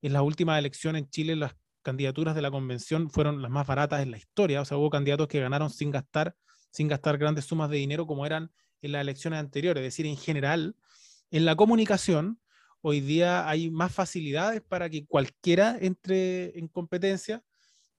[0.00, 4.02] En las últimas elecciones en Chile, las candidaturas de la convención fueron las más baratas
[4.02, 4.62] en la historia.
[4.62, 6.34] O sea, hubo candidatos que ganaron sin gastar,
[6.70, 9.82] sin gastar grandes sumas de dinero como eran en las elecciones anteriores.
[9.82, 10.76] Es decir, en general,
[11.30, 12.40] en la comunicación,
[12.80, 17.42] hoy día hay más facilidades para que cualquiera entre en competencia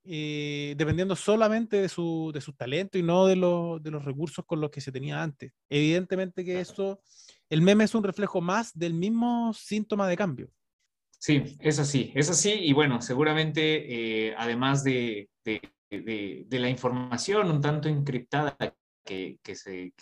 [0.05, 4.61] eh, dependiendo solamente de su, de su talento y no de, de, los recursos con
[4.61, 5.51] los que se tenía antes.
[5.69, 7.01] Evidentemente que eso,
[7.49, 10.49] el meme es un reflejo más del mismo síntoma de cambio.
[11.19, 12.51] Sí, es así, es así.
[12.51, 18.55] Y bueno, seguramente, eh, además de, de, de, la información un tanto encriptada
[19.03, 19.93] que, se,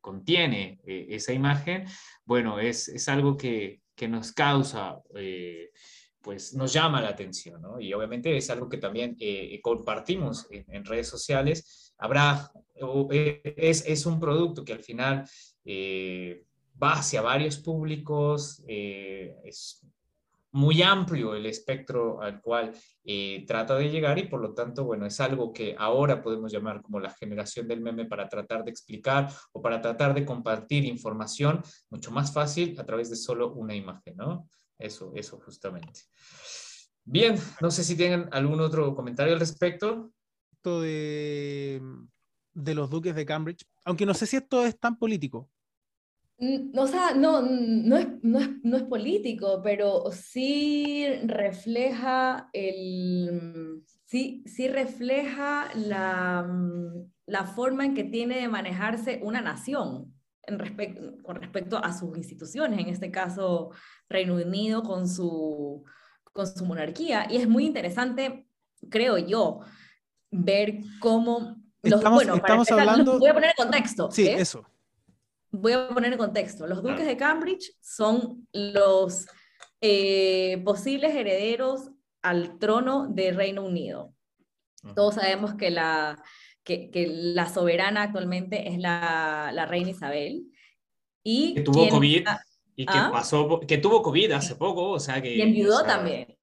[0.00, 1.86] contiene eh, esa imagen,
[2.24, 5.70] bueno, es, es algo que, nos causa, eh,
[6.22, 7.80] pues nos llama la atención, ¿no?
[7.80, 11.94] Y obviamente es algo que también eh, compartimos en, redes sociales.
[11.98, 12.50] Habrá,
[13.10, 15.24] es, es, un producto que al final
[16.82, 19.82] va hacia varios públicos, es
[20.52, 22.72] muy amplio el espectro al cual
[23.04, 26.82] eh, trata de llegar y por lo tanto, bueno, es algo que ahora podemos llamar
[26.82, 31.62] como la generación del meme para tratar de explicar o para tratar de compartir información
[31.90, 34.46] mucho más fácil a través de solo una imagen, ¿no?
[34.82, 36.00] Eso, eso justamente.
[37.04, 40.12] Bien, no sé si tienen algún otro comentario al respecto.
[40.64, 41.82] De,
[42.54, 45.50] de los duques de Cambridge, aunque no sé si esto es tan político,
[46.76, 54.42] o sea, no, no, es, no, es, no es político, pero sí refleja el, sí,
[54.46, 56.48] sí refleja la,
[57.26, 62.80] la forma en que tiene de manejarse una nación en con respecto a sus instituciones,
[62.80, 63.70] en este caso
[64.08, 65.84] Reino Unido con su,
[66.32, 67.26] con su monarquía.
[67.30, 68.46] Y es muy interesante,
[68.90, 69.60] creo yo,
[70.30, 71.56] ver cómo...
[71.82, 73.18] Los, estamos, bueno, estamos hablando...
[73.18, 74.10] voy a poner en contexto.
[74.10, 74.64] Sí, eso
[75.52, 79.26] voy a poner en contexto, los duques de Cambridge son los
[79.80, 81.90] eh, posibles herederos
[82.22, 84.14] al trono de Reino Unido.
[84.94, 86.22] Todos sabemos que la,
[86.64, 90.44] que, la soberana actualmente es la, la reina Isabel.
[91.22, 92.26] Y que tuvo COVID
[92.74, 93.10] y que, ¿Ah?
[93.12, 95.36] pasó, que tuvo COVID hace poco, o sea que...
[95.36, 96.36] Y enviudó también.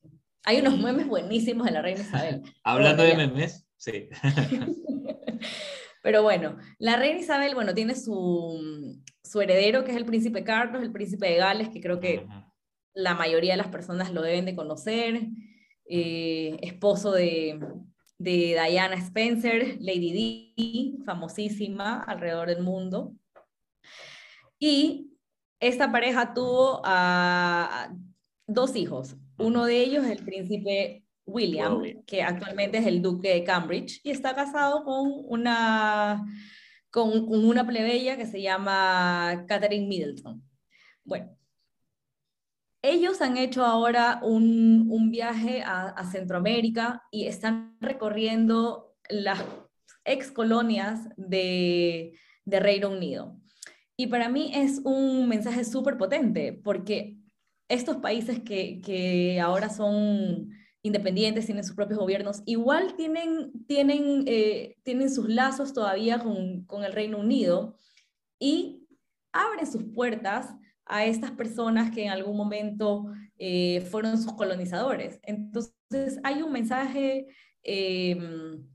[0.44, 2.42] Hay unos memes buenísimos de la reina Isabel.
[2.64, 4.10] Hablando de memes, sí.
[6.02, 10.82] Pero bueno, la reina Isabel, bueno, tiene su, su heredero, que es el príncipe Carlos,
[10.82, 12.26] el príncipe de Gales, que creo que
[12.94, 15.28] la mayoría de las personas lo deben de conocer,
[15.86, 17.60] eh, esposo de,
[18.20, 23.16] de Diana Spencer, Lady Di, famosísima alrededor del mundo.
[24.60, 25.14] Y
[25.60, 26.82] esta pareja tuvo
[28.46, 29.16] dos hijos.
[29.38, 34.12] Uno de ellos es el príncipe William, que actualmente es el duque de Cambridge, y
[34.12, 36.26] está casado con una,
[36.92, 40.44] con, una plebeya que se llama Catherine Middleton.
[41.06, 41.38] Bueno,
[42.82, 49.40] ellos han hecho ahora un, viaje a, Centroamérica y están recorriendo las
[50.06, 52.14] ex colonias de,
[52.46, 53.38] de Reino Unido.
[53.98, 57.18] Y para mí es un mensaje súper potente, porque
[57.68, 64.78] estos países que, que ahora son independientes, tienen sus propios gobiernos, igual tienen, tienen, eh,
[64.84, 67.76] tienen sus lazos todavía con, con, el Reino Unido
[68.40, 68.88] y
[69.34, 70.56] abren sus puertas
[70.90, 73.06] a estas personas que en algún momento
[73.38, 75.20] eh, fueron sus colonizadores.
[75.24, 77.28] Entonces hay un mensaje
[77.64, 78.68] em,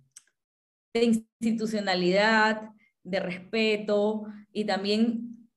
[0.94, 2.70] de institucionalidad,
[3.02, 5.48] de respeto y también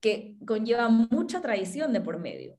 [0.00, 2.58] que conlleva mucha tradición de por medio.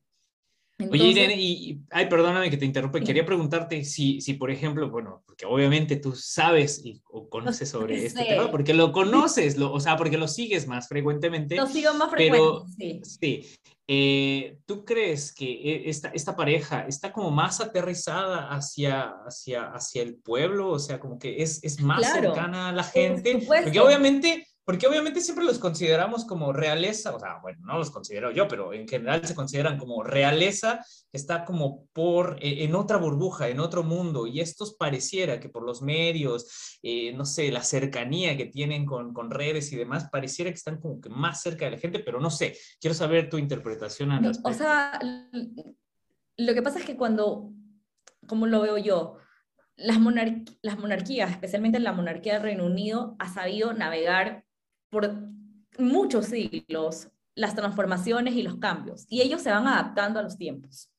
[0.80, 5.24] Oye, Irene, y, ay, perdóname que te interrumpa, quería preguntarte si, si, por ejemplo, bueno,
[5.26, 9.80] porque obviamente tú sabes y, o conoces sobre este tema, porque lo conoces, lo, o
[9.80, 11.56] sea, porque lo sigues más frecuentemente.
[11.56, 13.42] Lo sigo más frecuentemente, sí.
[13.44, 13.58] sí.
[13.90, 20.04] Eh, ¿Tú crees que e, esta, esta pareja está como más aterrizada hacia, hacia, hacia
[20.04, 20.70] el pueblo?
[20.72, 23.42] O sea, como que es, es más cercana a la gente.
[23.48, 28.32] Porque obviamente porque obviamente siempre los consideramos como realeza, o sea, bueno, no los considero
[28.32, 33.48] yo, pero en general se consideran como realeza, está como por, eh, en otra burbuja,
[33.48, 38.36] en otro mundo, y estos pareciera que por los medios, eh, no sé, la cercanía
[38.36, 41.72] que tienen con, con, redes y demás, pareciera que están como que más cerca de
[41.72, 44.50] la gente, pero no sé, quiero saber tu interpretación al respecto.
[44.50, 45.00] O sea,
[46.36, 47.54] lo que pasa es que cuando,
[48.28, 49.16] como lo veo yo,
[49.78, 49.98] las,
[50.62, 54.44] las monarquías, especialmente la monarquía del Reino Unido, ha sabido navegar
[54.90, 55.14] por
[55.78, 60.92] muchos siglos las transformaciones y los cambios, y ellos se van adaptando a los tiempos.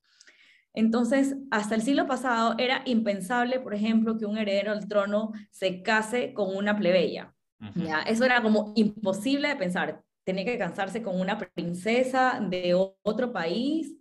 [0.72, 5.82] Entonces, hasta el siglo pasado era impensable, por ejemplo, que un heredero al trono se
[5.82, 7.34] case con una plebeya.
[7.74, 8.02] ¿ya?
[8.02, 10.02] Eso era como imposible de pensar.
[10.22, 13.96] Tenía que casarse con una princesa de otro país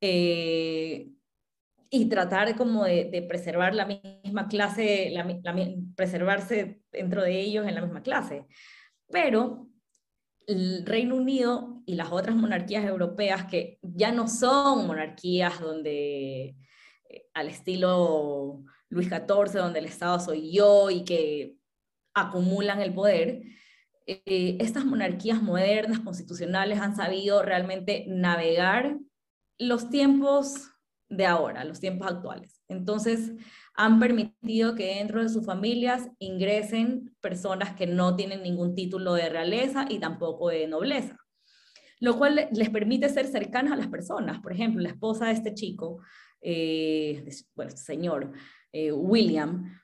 [0.00, 1.10] eh,
[1.90, 5.14] y tratar como de, preservar la misma clase,
[5.94, 8.44] preservarse dentro de ellos en la misma clase.
[9.10, 9.68] Pero
[10.46, 16.56] el Reino Unido y las otras monarquías europeas que ya no son monarquías donde
[17.08, 21.56] eh, al estilo Luis XIV, donde el Estado soy yo y que
[22.14, 23.42] acumulan el poder,
[24.06, 28.98] eh, estas monarquías modernas, constitucionales, han sabido realmente navegar
[29.58, 30.70] los tiempos
[31.10, 32.62] de ahora, los tiempos actuales.
[32.68, 33.32] Entonces,
[33.78, 39.28] han permitido que dentro de sus familias ingresen personas que no tienen ningún título de
[39.28, 41.16] realeza y tampoco de nobleza,
[42.00, 44.40] lo cual les permite ser cercanas a las personas.
[44.40, 46.02] Por ejemplo, la esposa de este chico,
[46.40, 48.32] eh, bueno, este señor,
[48.72, 49.80] eh, William,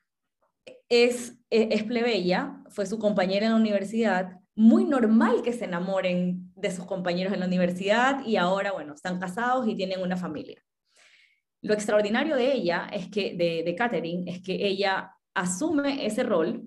[0.89, 6.51] es, e, es plebeya, fue su compañera en la universidad, muy normal que se enamoren
[6.57, 10.61] de sus compañeros en la universidad y ahora, bueno, están casados y tienen una familia.
[11.65, 16.63] Lo extraordinario de ella es que, de, de Catherine, es que ella asume ese rol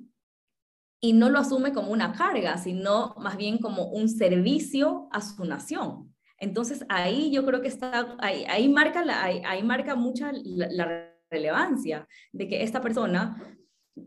[1.00, 5.44] y no lo asume como una carga, sino más bien como un servicio a su
[5.44, 6.12] nación.
[6.40, 12.48] Entonces ahí yo creo que está, ahí, marca, la, ahí, marca mucha la, relevancia de
[12.48, 13.36] que esta persona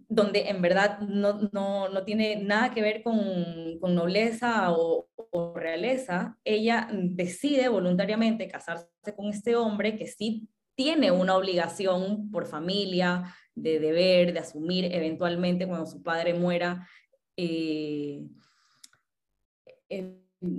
[0.10, 3.16] donde en verdad no, no, no, tiene nada que ver con,
[3.80, 10.50] con nobleza o, o, realeza, ella decide voluntariamente casarse con este hombre que sí
[10.84, 16.88] tiene una obligación por familia, de deber, de asumir eventualmente cuando su padre muera,
[17.38, 18.24] eh,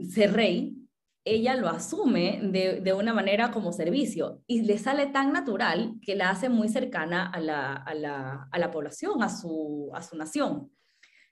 [0.09, 0.77] ser rey,
[1.25, 6.15] ella lo asume de, de, una manera como servicio y le sale tan natural que
[6.15, 10.17] la hace muy cercana a la, a la, a la población, a su, a su
[10.17, 10.71] nación.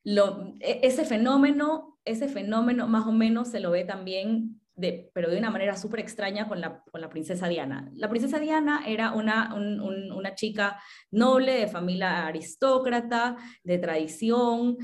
[0.02, 5.30] Lo, e, ese fenómeno, ese fenómeno más o menos se lo ve también, de, pero
[5.30, 7.90] de una manera súper extraña con la, con la princesa Diana.
[7.94, 14.76] La princesa Diana era una, una chica noble, de familia aristócrata, de tradición,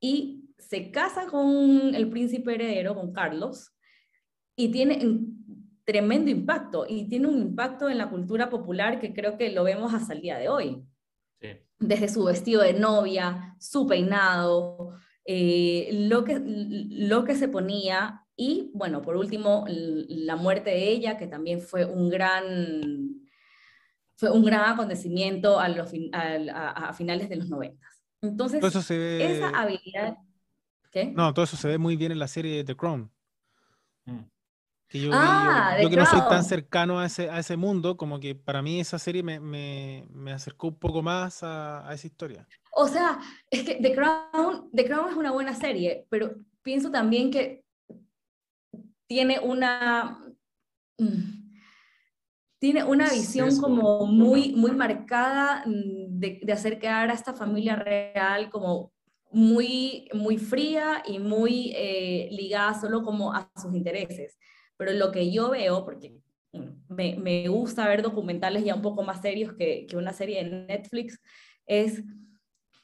[0.00, 3.74] y se casa con el príncipe heredero, con Carlos,
[4.54, 9.38] y tiene un tremendo impacto, y tiene un impacto en la cultura popular que creo
[9.38, 10.84] que lo vemos hasta el día de hoy.
[11.80, 18.70] Desde su vestido de novia, su peinado, eh, lo, que, lo que se ponía, y
[18.72, 23.26] bueno, por último, la muerte de ella, que también fue un gran,
[24.14, 28.00] fue un gran acontecimiento a, los, a, finales de los noventas.
[28.22, 30.18] Entonces, esa habilidad...
[30.92, 31.06] ¿Qué?
[31.06, 33.10] No, todo eso se ve muy bien en la serie The Crown.
[34.04, 34.20] Mm.
[34.86, 38.20] Que yo, ah, yo, que no soy tan cercano a ese, a ese mundo, como
[38.20, 42.06] que para mí esa serie me, me, me acercó un poco más a, a, esa
[42.06, 42.46] historia.
[42.70, 43.18] O sea,
[43.50, 47.64] es que The Crown, The Crown es una buena serie, pero pienso también que
[49.08, 50.24] tiene una...
[50.98, 51.38] Mm,
[52.60, 57.76] tiene una visión como muy, muy marcada mm, de, de hacer quedar a esta familia
[57.76, 58.92] real como
[59.30, 64.38] muy, muy fría y muy eh, ligada solo como a sus intereses.
[64.76, 66.16] Pero lo que yo veo, porque
[66.88, 70.66] me, me, gusta ver documentales ya un poco más serios que, que una serie de
[70.66, 71.20] Netflix,
[71.66, 72.02] es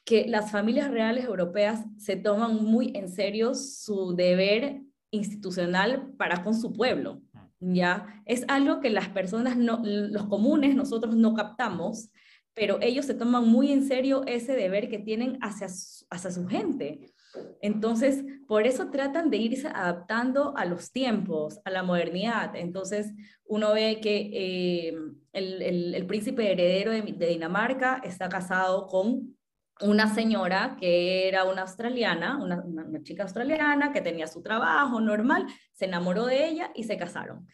[0.05, 4.83] que las familias reales europeas se toman muy en serio su deber
[5.15, 7.23] institucional para con su pueblo.
[7.61, 8.23] ¿ya?
[8.27, 12.11] Es algo que las personas, no, los comunes, nosotros no captamos,
[12.55, 15.67] pero ellos se toman muy en serio ese deber que tienen hacia,
[16.11, 17.13] hacia su gente.
[17.61, 22.55] Entonces, por eso tratan de irse adaptando a los tiempos, a la modernidad.
[22.55, 23.13] Entonces,
[23.45, 24.95] uno ve que eh,
[25.33, 25.63] el,
[25.95, 29.37] el, príncipe heredero de, de, Dinamarca está casado con
[29.81, 35.47] una señora que era una australiana, una, una, chica australiana que tenía su trabajo normal,
[35.73, 37.49] se enamoró de ella y se casaron.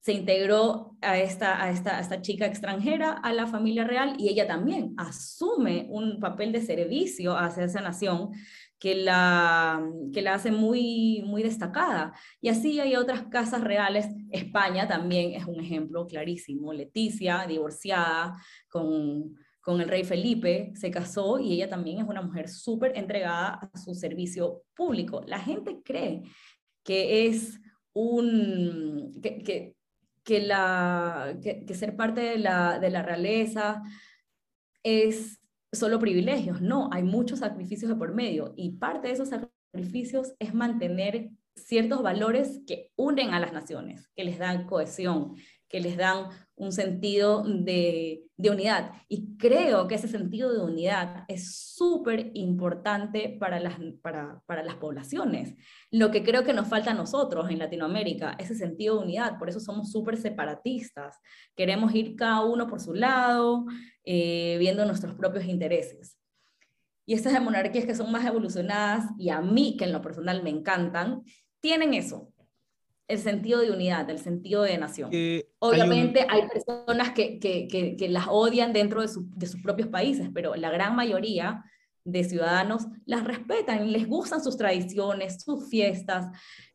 [0.00, 4.28] Se integró a esta, a esta, a esta chica extranjera a la familia real y
[4.28, 8.32] ella también asume un papel de servicio hacia esa nación
[8.78, 9.82] que la,
[10.12, 12.12] que la hace muy, muy destacada.
[12.42, 14.06] Y así hay otras casas reales.
[14.30, 16.72] España también es un ejemplo clarísimo.
[16.74, 18.36] Leticia, divorciada
[18.68, 23.54] con, con el rey Felipe, se casó y ella también es una mujer súper entregada
[23.54, 25.22] a su servicio público.
[25.26, 26.22] La gente cree
[26.84, 27.58] que es
[27.94, 29.18] un...
[29.22, 29.74] que,
[30.22, 33.82] que, la, que, ser parte de la, de la realeza
[34.82, 35.40] es
[35.72, 40.54] solo privilegios, no, hay muchos sacrificios de por medio y parte de esos sacrificios es
[40.54, 45.34] mantener ciertos valores que unen a las naciones, que les dan cohesión,
[45.68, 48.92] que les dan un sentido de, unidad.
[49.08, 54.76] Y creo que ese sentido de unidad es súper importante para las, para, para las
[54.76, 55.54] poblaciones.
[55.90, 59.38] Lo que creo que nos falta a nosotros en Latinoamérica, ese sentido de unidad.
[59.38, 61.18] Por eso somos súper separatistas.
[61.54, 63.66] Queremos ir cada uno por su lado,
[64.04, 66.18] eh, viendo nuestros propios intereses.
[67.06, 70.50] Y estas monarquías que son más evolucionadas y a mí, que en lo personal me
[70.50, 71.22] encantan,
[71.60, 72.32] tienen eso,
[73.08, 75.10] el sentido de unidad, el sentido de nación.
[75.64, 80.54] Obviamente hay, personas que, que, que, las odian dentro de, de, sus propios países, pero
[80.56, 81.64] la gran mayoría
[82.04, 86.26] de ciudadanos las respetan, les gustan sus tradiciones, sus fiestas.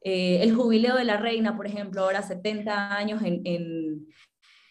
[0.02, 4.08] Eh, el jubileo de la reina, por ejemplo, ahora 70 años en, en,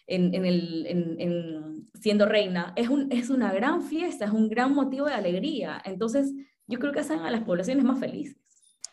[0.09, 5.07] en, el, en, siendo reina, es, un, es una gran fiesta, es un gran motivo
[5.07, 5.81] de alegría.
[5.85, 6.35] Entonces,
[6.67, 8.37] yo creo que hacen a las poblaciones más felices.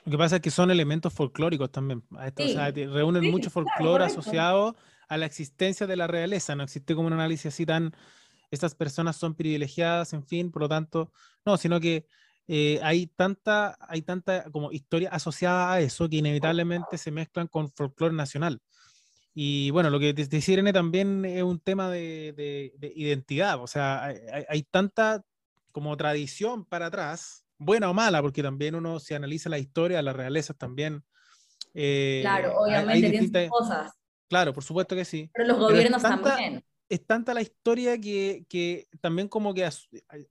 [0.05, 2.03] Lo que pasa es que son elementos folclóricos también.
[2.11, 4.75] reúnen mucho folclore asociado
[5.07, 6.55] a la existencia de la realeza.
[6.55, 7.95] No existe como un análisis así tan,
[8.51, 11.11] estas personas son privilegiadas, en fin, por lo tanto,
[11.45, 12.07] no, sino que
[12.47, 17.71] eh, hay tanta, hay tanta como historia asociada a eso que inevitablemente se mezclan con
[17.71, 18.61] folclore nacional.
[19.33, 24.05] Y bueno, lo que decía Irene también es un tema de, identidad, o sea,
[24.47, 25.23] hay, tanta
[25.73, 30.15] como tradición para atrás, buena o mala, porque también uno se analiza la historia, las
[30.15, 31.03] realezas también.
[31.73, 33.91] Eh, claro, obviamente hay, cosas.
[34.27, 35.29] Claro, por supuesto que sí.
[35.33, 36.63] Pero los gobiernos también.
[36.87, 39.67] Es tanta la historia que, que también como que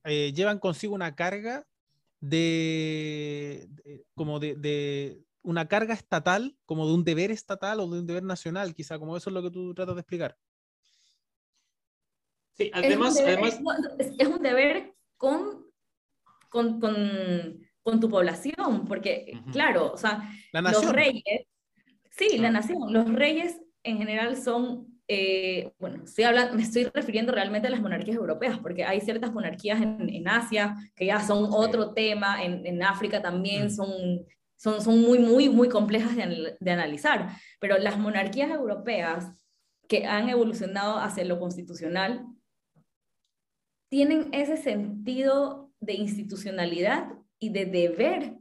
[0.04, 1.66] eh, llevan consigo una carga
[2.20, 3.68] de,
[4.14, 8.74] como de, una carga estatal, como de un deber estatal o de un deber nacional,
[8.74, 10.38] quizá, como eso es lo que tú tratas de explicar.
[12.52, 13.16] Sí, además...
[13.16, 13.60] Es un deber, además...
[14.18, 15.66] Es, un deber con,
[16.48, 21.46] con, con, tu población, porque, claro, o sea, los reyes,
[22.10, 27.30] sí, la nación, los reyes en general son eh, bueno, estoy hablando, me estoy refiriendo
[27.30, 31.48] realmente a las monarquías europeas, porque hay ciertas monarquías en, en Asia que ya son
[31.52, 33.70] otro tema, en, en África también mm.
[33.70, 33.90] son,
[34.56, 39.26] son, son muy, muy, muy complejas de, de, analizar, pero las monarquías europeas
[39.88, 42.24] que han evolucionado hacia lo constitucional
[43.90, 48.38] tienen ese sentido de institucionalidad y de deber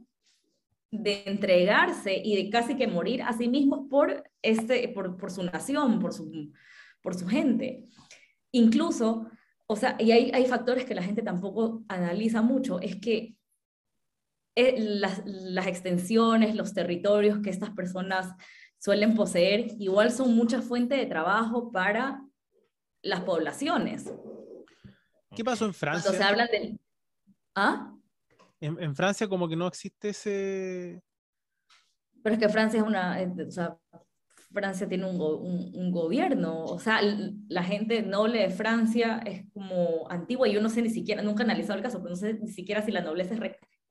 [1.02, 5.42] de entregarse y de casi que morir a sí mismos por, este, por, por su
[5.42, 6.52] nación, por su,
[7.02, 7.84] por su gente.
[8.52, 9.28] Incluso,
[9.66, 13.34] o sea, y hay, hay factores que la gente tampoco analiza mucho, es que
[14.56, 18.32] eh, las, las, extensiones, los territorios que estas personas
[18.78, 22.22] suelen poseer, igual son mucha fuente de trabajo para
[23.02, 24.12] las poblaciones.
[25.34, 26.10] ¿Qué pasó en Francia?
[26.10, 26.80] Cuando se habla del...
[27.56, 27.93] ¿Ah?
[28.66, 31.02] En, Francia como que no existe ese...
[32.22, 33.18] Pero es que Francia es una...
[33.46, 33.76] O sea,
[34.52, 37.00] Francia tiene un, un, gobierno, o sea,
[37.48, 41.42] la gente noble de Francia es como antigua, y yo no sé ni siquiera, nunca
[41.42, 43.40] he analizado el caso, pero no sé ni siquiera si la nobleza es,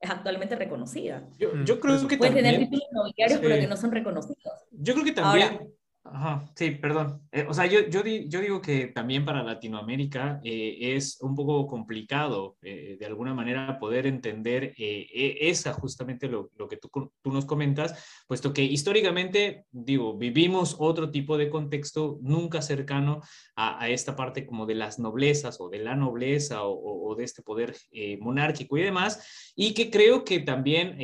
[0.00, 1.28] es actualmente reconocida.
[1.38, 4.54] Yo, yo creo que Pueden tener títulos nobiliarios, pero que no son reconocidos.
[4.72, 5.74] Yo creo que también...
[6.06, 7.22] Ajá, sí, perdón.
[7.32, 11.66] Eh, o sea, yo, yo, yo, digo que también para Latinoamérica eh, es un poco
[11.66, 16.90] complicado eh, de alguna manera poder entender e, esa justamente lo, lo que tú,
[17.22, 23.22] tú, nos comentas, puesto que históricamente, digo, vivimos otro tipo de contexto nunca cercano
[23.56, 27.24] a, a esta parte como de las noblezas o de la nobleza o, o de
[27.24, 27.74] este poder
[28.20, 30.98] monárquico y demás, y que creo que también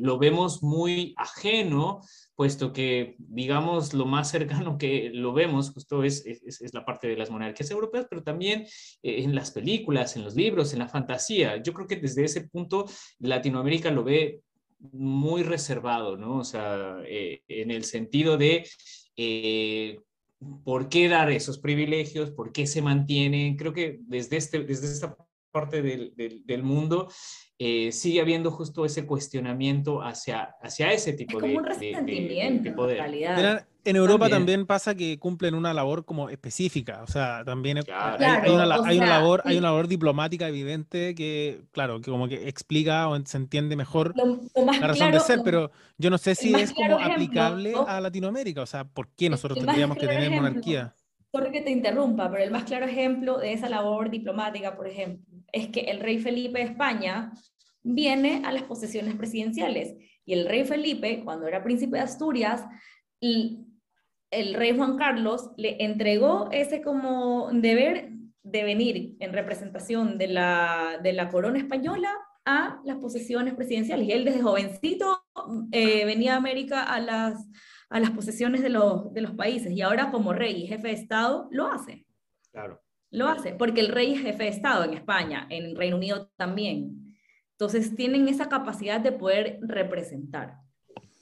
[0.00, 2.00] lo vemos muy ajeno
[2.40, 7.14] puesto que, digamos, lo más cercano que lo vemos justo es, es, la parte de
[7.14, 8.62] las monarquías europeas, pero también
[9.02, 11.62] eh, en las películas, en los libros, en la fantasía.
[11.62, 12.86] Yo creo que desde ese punto
[13.18, 14.40] Latinoamérica lo ve
[14.78, 16.38] muy reservado, ¿no?
[16.38, 18.66] O sea, eh, en el sentido de...
[19.16, 20.00] Eh,
[20.64, 22.30] ¿Por qué dar esos privilegios?
[22.30, 23.58] ¿Por qué se mantienen?
[23.58, 24.86] Creo que desde, este, desde
[25.50, 27.08] parte del, del, del mundo
[27.62, 31.52] eh, sigue habiendo justo ese cuestionamiento hacia, hacia ese tipo de,
[32.74, 33.66] poder.
[33.84, 34.64] En Europa también.
[34.64, 39.68] pasa que cumplen una labor como específica, o sea, también hay, una, labor, hay una
[39.68, 45.12] labor diplomática evidente que, claro, que como que explica o se entiende mejor la razón
[45.12, 49.08] de ser, pero yo no sé si es como aplicable a Latinoamérica, o sea, ¿por
[49.08, 50.94] qué nosotros tendríamos que tener monarquía?
[51.30, 55.29] Sorry que te interrumpa, pero el más claro ejemplo de esa labor diplomática, por ejemplo,
[55.52, 57.32] es que el rey Felipe de España
[57.82, 59.94] viene a las posesiones presidenciales.
[60.24, 62.64] Y el rey Felipe, cuando era príncipe de Asturias,
[63.20, 63.66] y
[64.30, 68.10] el rey Juan Carlos le entregó ese como deber
[68.42, 72.10] de venir en representación de la, de la corona española
[72.44, 74.08] a las posesiones presidenciales.
[74.08, 75.22] Y él desde jovencito
[75.72, 77.48] eh, venía a América a las,
[77.90, 80.94] a las posesiones de los, de los países y ahora como rey y jefe de
[80.94, 82.06] Estado lo hace.
[82.52, 82.80] Claro.
[83.10, 87.16] Lo hace, porque el rey es jefe de Estado en España, en Reino Unido también.
[87.52, 90.58] Entonces tienen esa capacidad de poder representar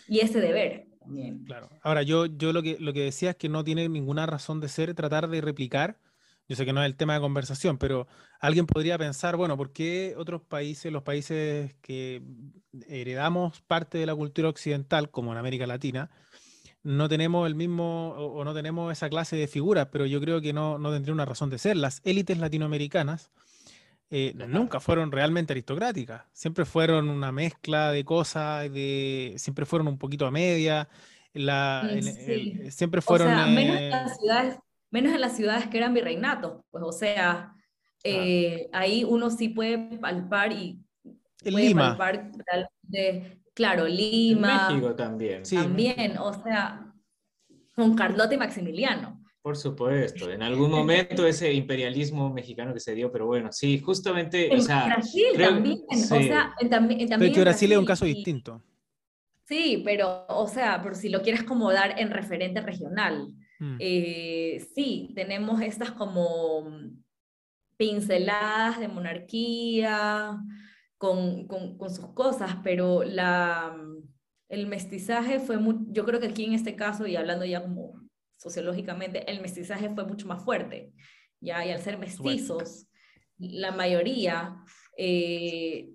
[0.07, 1.45] y ese deber también.
[1.45, 1.68] Claro.
[1.82, 4.68] Ahora, yo, yo lo, que, lo que decía es que no tiene ninguna razón de
[4.68, 5.99] ser tratar de replicar.
[6.47, 8.07] Yo sé que no es el tema de conversación, pero
[8.41, 12.22] alguien podría pensar, bueno, ¿por qué otros países, los países que
[12.86, 16.11] heredamos parte de la cultura occidental, como en América Latina,
[16.89, 19.89] no tenemos el mismo o, no tenemos esa clase de figuras?
[19.93, 21.76] Pero yo creo que no, no tendría una razón de ser.
[21.76, 23.30] Las élites latinoamericanas
[24.11, 29.99] eh, nunca fueron realmente aristocráticas, siempre fueron una mezcla de cosas, de, siempre fueron un
[29.99, 30.89] poquito a media,
[31.34, 31.86] la,
[32.70, 33.28] siempre fueron...
[33.28, 34.57] O sea, menos las ciudades,
[34.91, 37.53] menos en las ciudades que eran virreinatos, pues o sea,
[38.03, 40.80] eh, ahí uno sí puede palpar y...
[41.45, 41.97] En Lima.
[41.99, 42.30] Palpar
[42.82, 44.69] de, claro, Lima.
[44.69, 45.45] En México también.
[45.45, 46.95] Sí, también, o sea,
[47.75, 49.25] con Carlota y Maximiliano.
[49.43, 54.53] Por supuesto, en algún momento ese imperialismo mexicano que se dio, pero bueno, sí, justamente,
[54.53, 54.87] en o sea...
[54.87, 58.63] Brasil también, o sea, en, también, pero que Brasil, es un caso distinto.
[59.45, 63.33] Sí, pero, o sea, por si lo quieres como dar en referente regional.
[63.59, 63.77] Mm.
[63.81, 66.71] Eh, sí, tenemos estas como
[67.77, 70.39] pinceladas de monarquía
[70.99, 73.74] con, con, con sus cosas, pero la,
[74.49, 78.03] el mestizaje fue, muy, yo creo que aquí en este caso, y hablando ya como
[78.36, 80.92] sociológicamente, el mestizaje fue mucho más fuerte,
[81.40, 82.88] ya, y al ser mestizos,
[83.38, 84.57] la mayoría,
[84.96, 85.90] eh,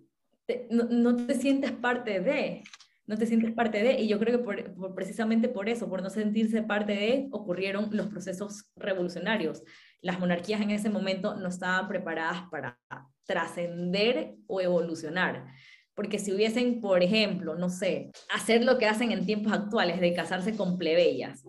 [0.70, 2.64] no, no, te sientes parte de,
[3.06, 6.10] no te sientes parte de, y yo creo que por, precisamente por eso, por no
[6.10, 9.64] sentirse parte de, ocurrieron los procesos revolucionarios.
[10.02, 12.80] Las monarquías en ese momento no estaban preparadas para
[13.26, 15.48] trascender o evolucionar.
[15.96, 20.14] Porque si hubiesen, por ejemplo, no sé, hacer lo que hacen en tiempos actuales de
[20.14, 21.44] casarse con plebeyas,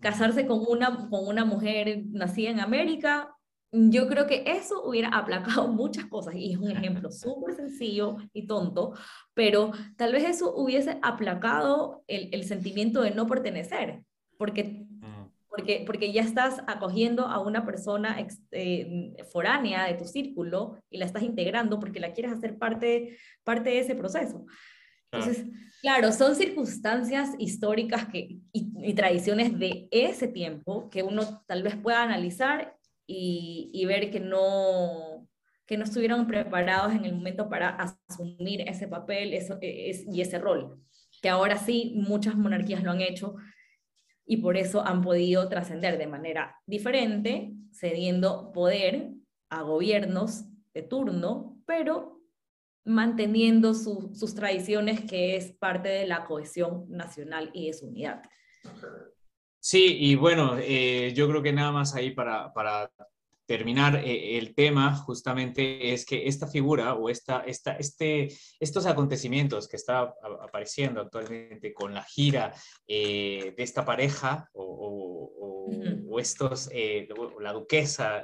[0.00, 3.34] casarse con una, con una mujer nacida en América,
[3.72, 8.46] yo creo que eso hubiera aplacado muchas cosas y es un ejemplo súper sencillo y
[8.46, 8.94] tonto,
[9.34, 14.02] pero tal vez eso hubiese aplacado el, el sentimiento de no pertenecer,
[14.36, 14.86] porque.
[15.50, 18.16] Porque, porque ya estás acogiendo a una persona
[18.52, 23.70] eh, foránea de tu círculo y la estás integrando porque la quieres hacer parte, parte
[23.70, 24.46] de ese proceso.
[25.12, 25.44] Entonces,
[25.82, 31.74] claro, son circunstancias históricas que, y, y, tradiciones de ese tiempo que uno tal vez
[31.76, 32.76] pueda analizar
[33.12, 35.26] y, ver que no,
[35.66, 37.70] que no estuvieron preparados en el momento para
[38.08, 40.80] asumir ese papel eso, e, es, y ese rol,
[41.20, 43.34] que ahora sí muchas monarquías lo han hecho
[44.26, 49.12] y por eso han podido trascender de manera diferente, cediendo poder
[49.48, 52.20] a gobiernos de turno, pero
[52.84, 58.22] manteniendo sus tradiciones, que es parte de la cohesión nacional y de su unidad.
[59.60, 62.90] Sí, y bueno, eh, yo creo que nada más ahí para, para
[63.50, 68.28] terminar eh, el tema justamente es que esta figura o esta, esta, este,
[68.60, 72.54] estos acontecimientos que está apareciendo actualmente con la gira
[72.86, 75.32] eh, de esta pareja o,
[76.06, 76.68] o, estos,
[77.40, 78.22] la duquesa,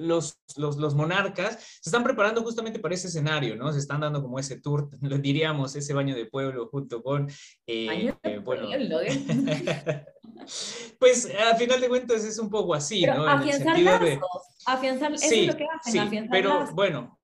[0.00, 3.72] los, los, los, monarcas se están preparando justamente para ese escenario, ¿no?
[3.72, 7.28] Se están dando como ese tour, lo diríamos, ese baño de pueblo junto con...
[7.66, 8.68] Eh, eh bueno,
[10.98, 13.26] pues a final de cuentas es un poco así, ¿no?
[13.26, 14.18] Afianzar lazos,
[14.66, 16.74] afianzar, eso es lo que hacen, sí, afianzar pero lazos.
[16.74, 17.20] bueno,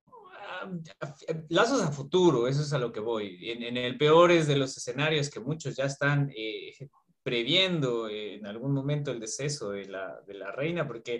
[1.49, 3.49] lazos a futuro, eso es a lo que voy.
[3.49, 6.73] En, en, el peor es de los escenarios que muchos ya están eh,
[7.27, 11.19] previendo en algún momento el deceso de la, de la reina, porque,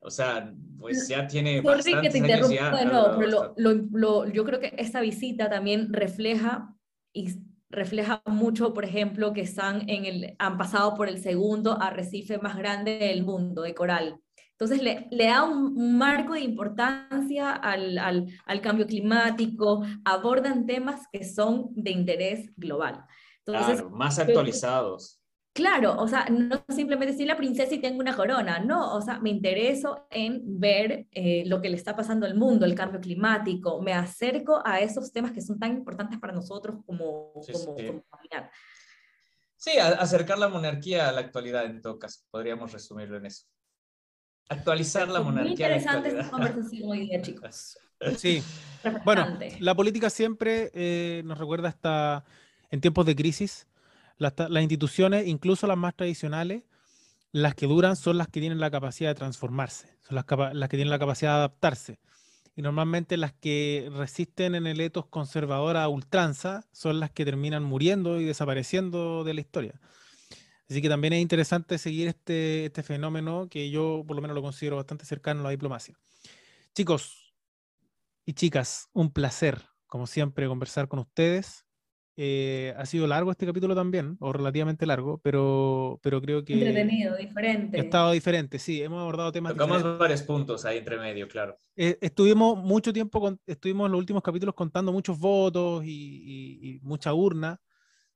[0.00, 4.44] o sea, pues ya tiene Sorry que te interrumpa de nuevo, pero lo, lo, yo
[4.44, 6.74] creo que esta visita también refleja
[7.12, 7.28] y
[7.70, 12.56] refleja mucho, por ejemplo, que están en el, han pasado por el segundo arrecife más
[12.56, 14.18] grande del mundo, de coral.
[14.50, 20.66] Entonces le, le da un, un, marco de importancia al, al, al, cambio climático, abordan
[20.66, 23.04] temas que son de interés global.
[23.44, 25.20] Entonces, claro, más actualizados.
[25.56, 29.18] Claro, o sea, no simplemente soy la princesa y tengo una corona, no, o sea,
[29.20, 33.80] me intereso en ver eh, lo que le está pasando al mundo, el cambio climático,
[33.80, 37.86] me acerco a esos temas que son tan importantes para nosotros como, sí, como, sí.
[37.86, 38.04] como
[39.56, 43.46] Sí, acercar la monarquía a la actualidad en todo caso, podríamos resumirlo en eso.
[44.50, 45.44] Actualizar la monarquía.
[45.44, 47.78] Muy interesante esta conversación hoy día, chicos.
[48.18, 48.42] Sí,
[49.06, 52.26] bueno, la política siempre eh, nos recuerda hasta
[52.70, 53.66] en tiempos de crisis
[54.18, 56.62] las, instituciones, incluso las más tradicionales,
[57.32, 60.76] las que duran son las que tienen la capacidad de transformarse, son las, las que
[60.76, 61.98] tienen la capacidad de adaptarse.
[62.54, 67.62] Y normalmente las que resisten en el etos conservador a ultranza son las que terminan
[67.62, 69.80] muriendo y desapareciendo de la historia.
[70.68, 74.42] Así que también es interesante seguir este, este fenómeno que yo por lo menos lo
[74.42, 75.98] considero bastante cercano a la diplomacia.
[76.74, 77.34] Chicos
[78.24, 81.65] y chicas, un placer, como siempre, conversar con ustedes.
[82.18, 86.54] Eh, ha sido largo este capítulo también, o relativamente largo, pero, pero creo que...
[86.54, 87.78] Entretenido, diferente.
[87.78, 89.52] Ha estado diferente, sí, hemos abordado temas...
[89.52, 90.00] Tocamos diferentes.
[90.00, 91.58] varios puntos ahí entre medio, claro.
[91.76, 96.70] Eh, estuvimos mucho tiempo, con, estuvimos en los últimos capítulos contando muchos votos y, y,
[96.70, 97.60] y, mucha urna,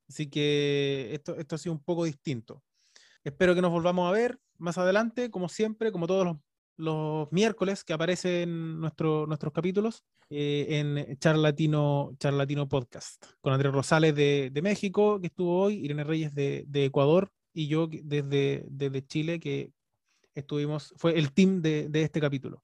[0.09, 2.62] así que esto, esto ha sido un poco distinto.
[3.22, 6.36] Espero que nos volvamos a ver más adelante, como siempre, como todos los
[6.81, 14.14] los miércoles que aparecen nuestro, nuestros capítulos eh, en Charlatino, Charlatino Podcast, con Andrés Rosales
[14.14, 19.07] de, de, México, que estuvo hoy, Irene Reyes de, de Ecuador y yo desde, desde
[19.07, 19.72] Chile, que
[20.35, 22.62] estuvimos, fue el team de, de este capítulo.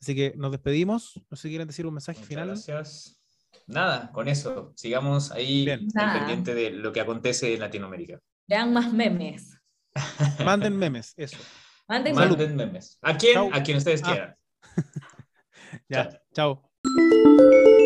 [0.00, 1.20] Así que nos despedimos.
[1.28, 2.46] No sé si quieren decir un mensaje Muchas final.
[2.48, 3.20] Gracias.
[3.66, 4.72] Nada, con eso.
[4.74, 8.18] Sigamos ahí pendiente de lo que acontece en Latinoamérica.
[8.48, 9.56] Vean más memes.
[10.44, 11.36] Manden memes, eso.
[11.90, 12.14] Manden.
[12.14, 12.98] Manden memes.
[13.02, 13.34] ¿A quién?
[13.34, 13.50] Chau.
[13.52, 14.06] A quien ustedes Ah.
[14.12, 14.36] quieran.
[15.88, 16.62] Ya, chao.
[16.82, 17.76] Chao.